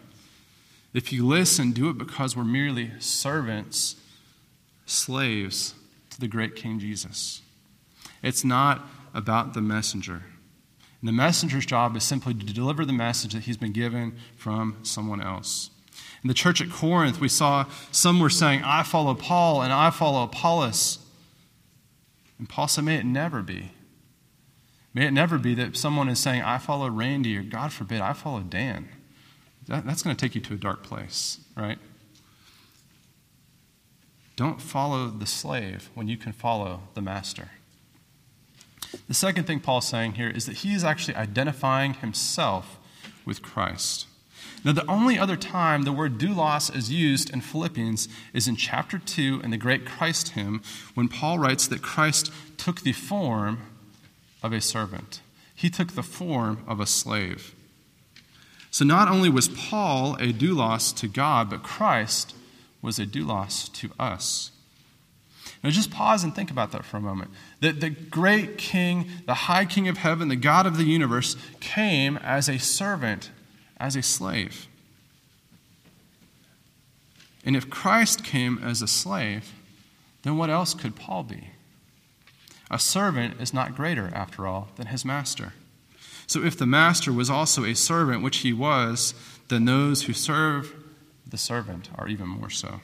If 0.94 1.12
you 1.12 1.28
listen, 1.28 1.74
do 1.74 1.90
it 1.90 1.98
because 1.98 2.34
we're 2.34 2.46
merely 2.46 2.92
servants, 3.00 3.98
slaves 4.86 5.76
to 6.12 6.22
the 6.22 6.30
great 6.30 6.56
King 6.56 6.80
Jesus. 6.80 7.42
It's 8.22 8.46
not 8.46 8.88
about 9.14 9.56
the 9.56 9.62
messenger. 9.62 10.24
And 11.02 11.10
the 11.10 11.12
messenger's 11.12 11.66
job 11.66 11.98
is 11.98 12.06
simply 12.06 12.34
to 12.34 12.46
deliver 12.46 12.86
the 12.86 12.94
message 12.94 13.34
that 13.34 13.44
he's 13.44 13.58
been 13.58 13.74
given 13.74 14.16
from 14.38 14.78
someone 14.84 15.22
else. 15.22 15.70
In 16.24 16.30
the 16.30 16.34
church 16.34 16.62
at 16.62 16.70
Corinth, 16.70 17.20
we 17.20 17.28
saw 17.28 17.66
some 17.92 18.22
were 18.22 18.30
saying, 18.30 18.62
I 18.64 18.84
follow 18.84 19.16
Paul 19.16 19.62
and 19.62 19.74
I 19.74 19.90
follow 19.90 20.24
Apollos. 20.24 21.00
And 22.40 22.48
Paul 22.48 22.70
said, 22.70 22.86
May 22.86 22.96
it 22.96 23.06
never 23.06 23.42
be. 23.42 23.72
May 24.94 25.08
it 25.08 25.12
never 25.12 25.38
be 25.38 25.56
that 25.56 25.76
someone 25.76 26.08
is 26.08 26.20
saying, 26.20 26.44
I 26.44 26.60
follow 26.60 26.90
Randy, 26.90 27.36
or 27.38 27.44
God 27.44 27.74
forbid, 27.74 28.02
I 28.02 28.14
follow 28.14 28.42
Dan. 28.42 28.90
That, 29.68 29.86
that's 29.86 30.04
going 30.04 30.16
to 30.16 30.20
take 30.20 30.36
you 30.36 30.42
to 30.42 30.54
a 30.54 30.58
dark 30.58 30.84
place, 30.84 31.40
right? 31.56 31.80
Don't 34.36 34.62
follow 34.62 35.08
the 35.08 35.26
slave 35.26 35.90
when 35.94 36.08
you 36.08 36.18
can 36.18 36.32
follow 36.32 36.82
the 36.94 37.02
master. 37.02 37.50
The 39.08 39.14
second 39.14 39.46
thing 39.46 39.60
Paul's 39.60 39.88
saying 39.88 40.14
here 40.14 40.30
is 40.30 40.46
that 40.46 40.58
he 40.58 40.74
is 40.74 40.84
actually 40.84 41.16
identifying 41.16 41.96
himself 41.96 42.78
with 43.26 43.42
Christ. 43.42 44.08
Now, 44.64 44.72
the 44.72 44.90
only 44.90 45.18
other 45.18 45.36
time 45.36 45.84
the 45.84 45.92
word 45.92 46.18
doulos 46.18 46.74
is 46.76 46.92
used 46.92 47.30
in 47.32 47.42
Philippians 47.42 48.08
is 48.34 48.48
in 48.48 48.56
chapter 48.56 48.98
2 48.98 49.42
in 49.44 49.52
the 49.52 49.58
great 49.58 49.86
Christ 49.86 50.30
hymn 50.30 50.62
when 50.94 51.10
Paul 51.10 51.40
writes 51.40 51.68
that 51.68 51.82
Christ 51.82 52.32
took 52.58 52.82
the 52.82 52.94
form 52.94 53.60
of 54.44 54.54
a 54.54 54.62
servant, 54.62 55.22
he 55.56 55.70
took 55.70 55.94
the 55.94 56.04
form 56.04 56.64
of 56.68 56.80
a 56.80 56.86
slave. 56.86 57.56
So, 58.70 58.84
not 58.84 59.08
only 59.08 59.30
was 59.30 59.48
Paul 59.50 60.16
a 60.16 60.34
doulos 60.34 60.96
to 60.98 61.08
God, 61.08 61.50
but 61.50 61.64
Christ 61.64 62.36
was 62.82 63.00
a 63.00 63.06
doulos 63.06 63.72
to 63.74 63.92
us. 64.00 64.52
Now, 65.64 65.70
just 65.70 65.92
pause 65.92 66.24
and 66.24 66.36
think 66.36 66.52
about 66.52 66.74
that 66.74 66.84
for 66.84 66.98
a 66.98 67.02
moment. 67.02 67.32
That 67.62 67.80
the 67.80 67.90
great 67.90 68.58
king, 68.58 69.08
the 69.26 69.34
high 69.34 69.66
king 69.66 69.88
of 69.88 69.98
heaven, 69.98 70.28
the 70.28 70.36
God 70.36 70.66
of 70.66 70.78
the 70.78 70.84
universe, 70.84 71.38
came 71.62 72.18
as 72.18 72.50
a 72.50 72.60
servant 72.60 73.32
as 73.78 73.96
a 73.96 74.02
slave. 74.02 74.68
And 77.46 77.56
if 77.56 77.70
Christ 77.70 78.24
came 78.24 78.58
as 78.58 78.82
a 78.82 78.88
slave, 78.88 79.54
then 80.24 80.38
what 80.38 80.50
else 80.50 80.74
could 80.74 80.96
Paul 80.96 81.24
be? 81.24 81.50
A 82.74 82.80
servant 82.80 83.40
is 83.40 83.54
not 83.54 83.76
greater, 83.76 84.10
after 84.16 84.48
all, 84.48 84.70
than 84.78 84.88
his 84.88 85.06
master. 85.06 85.54
So 86.26 86.44
if 86.44 86.58
the 86.58 86.66
master 86.66 87.14
was 87.14 87.30
also 87.30 87.64
a 87.64 87.76
servant, 87.76 88.24
which 88.24 88.38
he 88.38 88.52
was, 88.52 89.14
then 89.48 89.66
those 89.66 90.04
who 90.04 90.14
serve 90.14 90.74
the 91.28 91.38
servant 91.38 91.92
are 91.96 92.08
even 92.08 92.28
more 92.28 92.50
so. 92.50 92.82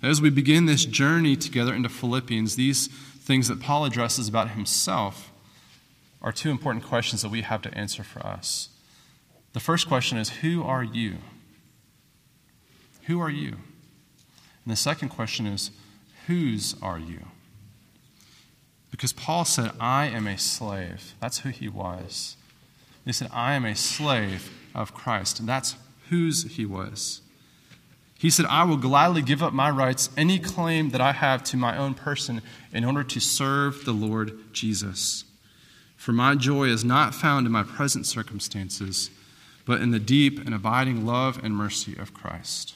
As 0.00 0.22
we 0.22 0.30
begin 0.30 0.66
this 0.66 0.84
journey 0.84 1.34
together 1.34 1.74
into 1.74 1.88
Philippians, 1.88 2.54
these 2.54 2.86
things 2.86 3.48
that 3.48 3.58
Paul 3.58 3.84
addresses 3.84 4.28
about 4.28 4.50
himself 4.50 5.32
are 6.22 6.30
two 6.30 6.50
important 6.50 6.84
questions 6.84 7.22
that 7.22 7.32
we 7.32 7.42
have 7.42 7.62
to 7.62 7.74
answer 7.74 8.04
for 8.04 8.24
us. 8.24 8.68
The 9.54 9.60
first 9.60 9.88
question 9.88 10.18
is 10.18 10.28
Who 10.28 10.62
are 10.62 10.84
you? 10.84 11.16
Who 13.06 13.20
are 13.20 13.30
you? 13.30 13.56
And 14.64 14.70
the 14.70 14.76
second 14.76 15.08
question 15.08 15.48
is 15.48 15.72
Whose 16.28 16.76
are 16.80 17.00
you? 17.00 17.26
Because 18.90 19.12
Paul 19.12 19.44
said, 19.44 19.72
I 19.80 20.06
am 20.06 20.26
a 20.26 20.38
slave. 20.38 21.14
That's 21.20 21.40
who 21.40 21.50
he 21.50 21.68
was. 21.68 22.36
He 23.04 23.12
said, 23.12 23.30
I 23.32 23.54
am 23.54 23.64
a 23.64 23.76
slave 23.76 24.50
of 24.74 24.94
Christ. 24.94 25.38
And 25.38 25.48
that's 25.48 25.76
whose 26.08 26.56
he 26.56 26.64
was. 26.64 27.20
He 28.18 28.30
said, 28.30 28.46
I 28.46 28.64
will 28.64 28.78
gladly 28.78 29.22
give 29.22 29.42
up 29.42 29.52
my 29.52 29.68
rights, 29.68 30.08
any 30.16 30.38
claim 30.38 30.90
that 30.90 31.00
I 31.00 31.12
have 31.12 31.44
to 31.44 31.56
my 31.56 31.76
own 31.76 31.94
person, 31.94 32.40
in 32.72 32.84
order 32.84 33.04
to 33.04 33.20
serve 33.20 33.84
the 33.84 33.92
Lord 33.92 34.52
Jesus. 34.52 35.24
For 35.96 36.12
my 36.12 36.34
joy 36.34 36.64
is 36.64 36.84
not 36.84 37.14
found 37.14 37.46
in 37.46 37.52
my 37.52 37.62
present 37.62 38.06
circumstances 38.06 39.10
but 39.66 39.82
in 39.82 39.90
the 39.90 39.98
deep 39.98 40.38
and 40.46 40.54
abiding 40.54 41.04
love 41.04 41.38
and 41.44 41.54
mercy 41.54 41.94
of 41.98 42.14
Christ. 42.14 42.74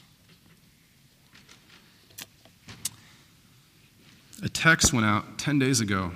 A 4.43 4.49
text 4.49 4.91
went 4.91 5.05
out 5.05 5.37
10 5.37 5.59
days 5.59 5.81
ago 5.81 6.13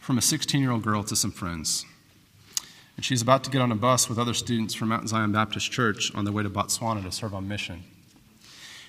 from 0.00 0.16
a 0.16 0.22
16 0.22 0.62
year 0.62 0.70
old 0.70 0.82
girl 0.82 1.02
to 1.02 1.14
some 1.14 1.30
friends. 1.30 1.84
And 2.96 3.04
she's 3.04 3.20
about 3.20 3.44
to 3.44 3.50
get 3.50 3.60
on 3.60 3.70
a 3.70 3.76
bus 3.76 4.08
with 4.08 4.18
other 4.18 4.32
students 4.32 4.72
from 4.72 4.88
Mount 4.88 5.10
Zion 5.10 5.30
Baptist 5.30 5.70
Church 5.70 6.10
on 6.14 6.24
their 6.24 6.32
way 6.32 6.42
to 6.42 6.48
Botswana 6.48 7.02
to 7.02 7.12
serve 7.12 7.34
on 7.34 7.46
mission. 7.46 7.84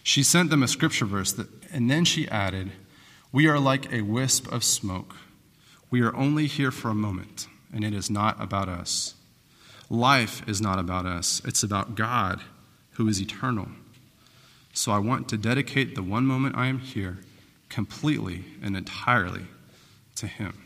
She 0.03 0.23
sent 0.23 0.51
them 0.51 0.63
a 0.63 0.69
scripture 0.69 1.05
verse, 1.05 1.33
that, 1.33 1.49
and 1.73 1.91
then 1.91 2.05
she 2.05 2.29
added, 2.29 2.71
We 3.33 3.45
are 3.47 3.59
like 3.59 3.91
a 3.91 4.03
wisp 4.03 4.49
of 4.53 4.63
smoke. 4.63 5.17
We 5.91 6.01
are 6.01 6.15
only 6.15 6.47
here 6.47 6.71
for 6.71 6.89
a 6.89 6.95
moment, 6.95 7.47
and 7.73 7.83
it 7.83 7.93
is 7.93 8.09
not 8.09 8.41
about 8.41 8.69
us. 8.69 9.15
Life 9.89 10.47
is 10.47 10.61
not 10.61 10.79
about 10.79 11.05
us, 11.05 11.41
it's 11.43 11.61
about 11.61 11.95
God 11.95 12.39
who 12.91 13.09
is 13.09 13.21
eternal. 13.21 13.67
So 14.71 14.93
I 14.93 14.99
want 14.99 15.27
to 15.27 15.37
dedicate 15.37 15.95
the 15.95 16.03
one 16.03 16.25
moment 16.25 16.55
I 16.55 16.67
am 16.67 16.79
here 16.79 17.17
completely 17.69 18.45
and 18.61 18.75
entirely 18.75 19.45
to 20.15 20.27
Him. 20.27 20.65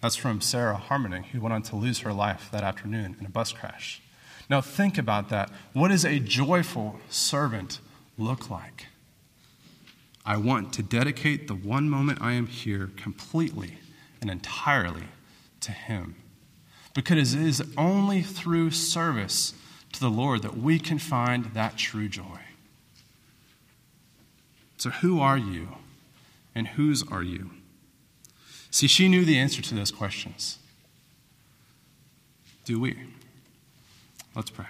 That's 0.00 0.16
from 0.16 0.40
Sarah 0.40 0.76
Harmening, 0.76 1.24
who 1.24 1.40
went 1.40 1.54
on 1.54 1.62
to 1.62 1.76
lose 1.76 2.00
her 2.00 2.12
life 2.12 2.48
that 2.52 2.62
afternoon 2.62 3.16
in 3.18 3.26
a 3.26 3.30
bus 3.30 3.52
crash. 3.52 4.02
Now, 4.50 4.60
think 4.60 4.98
about 4.98 5.30
that. 5.30 5.50
What 5.72 5.88
does 5.88 6.04
a 6.04 6.18
joyful 6.18 7.00
servant 7.08 7.80
look 8.18 8.50
like? 8.50 8.86
I 10.26 10.36
want 10.36 10.72
to 10.74 10.82
dedicate 10.82 11.48
the 11.48 11.54
one 11.54 11.88
moment 11.88 12.20
I 12.20 12.32
am 12.32 12.46
here 12.46 12.90
completely 12.96 13.78
and 14.20 14.30
entirely 14.30 15.04
to 15.60 15.72
Him 15.72 16.16
because 16.94 17.34
it 17.34 17.42
is 17.42 17.62
only 17.76 18.22
through 18.22 18.70
service 18.70 19.52
to 19.92 20.00
the 20.00 20.10
Lord 20.10 20.42
that 20.42 20.56
we 20.56 20.78
can 20.78 20.98
find 20.98 21.46
that 21.46 21.76
true 21.76 22.08
joy. 22.08 22.40
So, 24.76 24.90
who 24.90 25.20
are 25.20 25.38
you 25.38 25.68
and 26.54 26.68
whose 26.68 27.02
are 27.10 27.22
you? 27.22 27.50
See, 28.70 28.86
she 28.86 29.08
knew 29.08 29.24
the 29.24 29.38
answer 29.38 29.62
to 29.62 29.74
those 29.74 29.90
questions. 29.90 30.58
Do 32.64 32.80
we? 32.80 32.96
Let's 34.34 34.50
pray. 34.50 34.66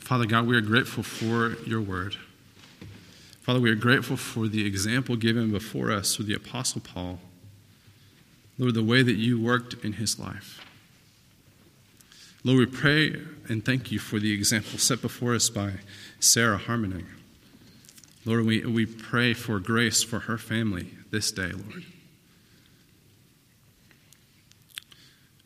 Father 0.00 0.26
God, 0.26 0.46
we 0.46 0.56
are 0.56 0.62
grateful 0.62 1.02
for 1.02 1.56
your 1.66 1.82
word. 1.82 2.16
Father, 3.42 3.60
we 3.60 3.70
are 3.70 3.74
grateful 3.74 4.16
for 4.16 4.48
the 4.48 4.66
example 4.66 5.16
given 5.16 5.50
before 5.50 5.92
us 5.92 6.16
through 6.16 6.24
the 6.24 6.34
Apostle 6.34 6.80
Paul. 6.80 7.20
Lord, 8.58 8.74
the 8.74 8.82
way 8.82 9.02
that 9.02 9.16
you 9.16 9.40
worked 9.40 9.74
in 9.84 9.94
his 9.94 10.18
life. 10.18 10.57
Lord, 12.44 12.58
we 12.58 12.66
pray 12.66 13.16
and 13.48 13.64
thank 13.64 13.90
you 13.90 13.98
for 13.98 14.20
the 14.20 14.32
example 14.32 14.78
set 14.78 15.02
before 15.02 15.34
us 15.34 15.50
by 15.50 15.72
Sarah 16.20 16.58
Harmening. 16.58 17.06
Lord, 18.24 18.46
we, 18.46 18.64
we 18.64 18.86
pray 18.86 19.34
for 19.34 19.58
grace 19.58 20.02
for 20.02 20.20
her 20.20 20.38
family 20.38 20.92
this 21.10 21.32
day, 21.32 21.50
Lord. 21.50 21.84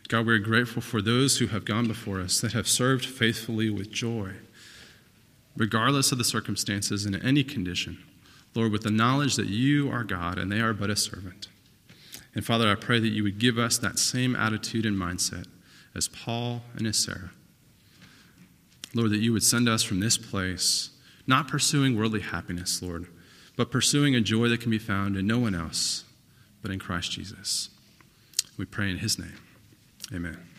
God, 0.09 0.27
we're 0.27 0.39
grateful 0.39 0.83
for 0.83 1.01
those 1.01 1.39
who 1.39 1.47
have 1.47 1.65
gone 1.65 1.89
before 1.89 2.21
us 2.21 2.41
that 2.43 2.53
have 2.53 2.69
served 2.69 3.07
faithfully 3.07 3.71
with 3.71 3.91
joy, 3.91 4.33
regardless 5.57 6.13
of 6.13 6.19
the 6.19 6.25
circumstances 6.25 7.07
in 7.07 7.15
any 7.15 7.43
condition. 7.43 8.03
Lord, 8.55 8.73
with 8.73 8.83
the 8.83 8.91
knowledge 8.91 9.37
that 9.37 9.47
you 9.47 9.91
are 9.91 10.05
God 10.05 10.39
and 10.39 10.53
they 10.53 10.61
are 10.61 10.75
but 10.75 10.91
a 10.91 10.97
servant. 10.97 11.49
And 12.35 12.45
Father, 12.45 12.71
I 12.71 12.75
pray 12.75 13.01
that 13.01 13.09
you 13.09 13.23
would 13.23 13.39
give 13.39 13.59
us 13.59 13.79
that 13.79 13.99
same 13.99 14.37
attitude 14.37 14.85
and 14.85 14.97
mindset 14.97 15.47
as 15.95 16.09
Paul 16.09 16.63
and 16.77 16.87
as 16.87 16.97
Sarah. 16.97 17.31
Lord, 18.95 19.11
that 19.11 19.21
you 19.21 19.33
would 19.33 19.43
send 19.43 19.69
us 19.69 19.83
from 19.83 20.01
this 20.01 20.19
place, 20.19 20.91
not 21.27 21.49
pursuing 21.49 21.97
worldly 21.97 22.21
happiness, 22.21 22.83
Lord, 22.83 23.07
but 23.57 23.71
pursuing 23.71 24.15
a 24.15 24.21
joy 24.21 24.49
that 24.49 24.61
can 24.61 24.71
be 24.71 24.79
found 24.79 25.17
in 25.17 25.27
no 25.27 25.39
one 25.39 25.55
else 25.55 26.05
but 26.61 26.71
in 26.71 26.79
Christ 26.79 27.13
Jesus. 27.13 27.71
We 28.57 28.65
pray 28.65 28.91
in 28.91 28.99
his 28.99 29.19
name. 29.19 29.39
Amen. 30.15 30.52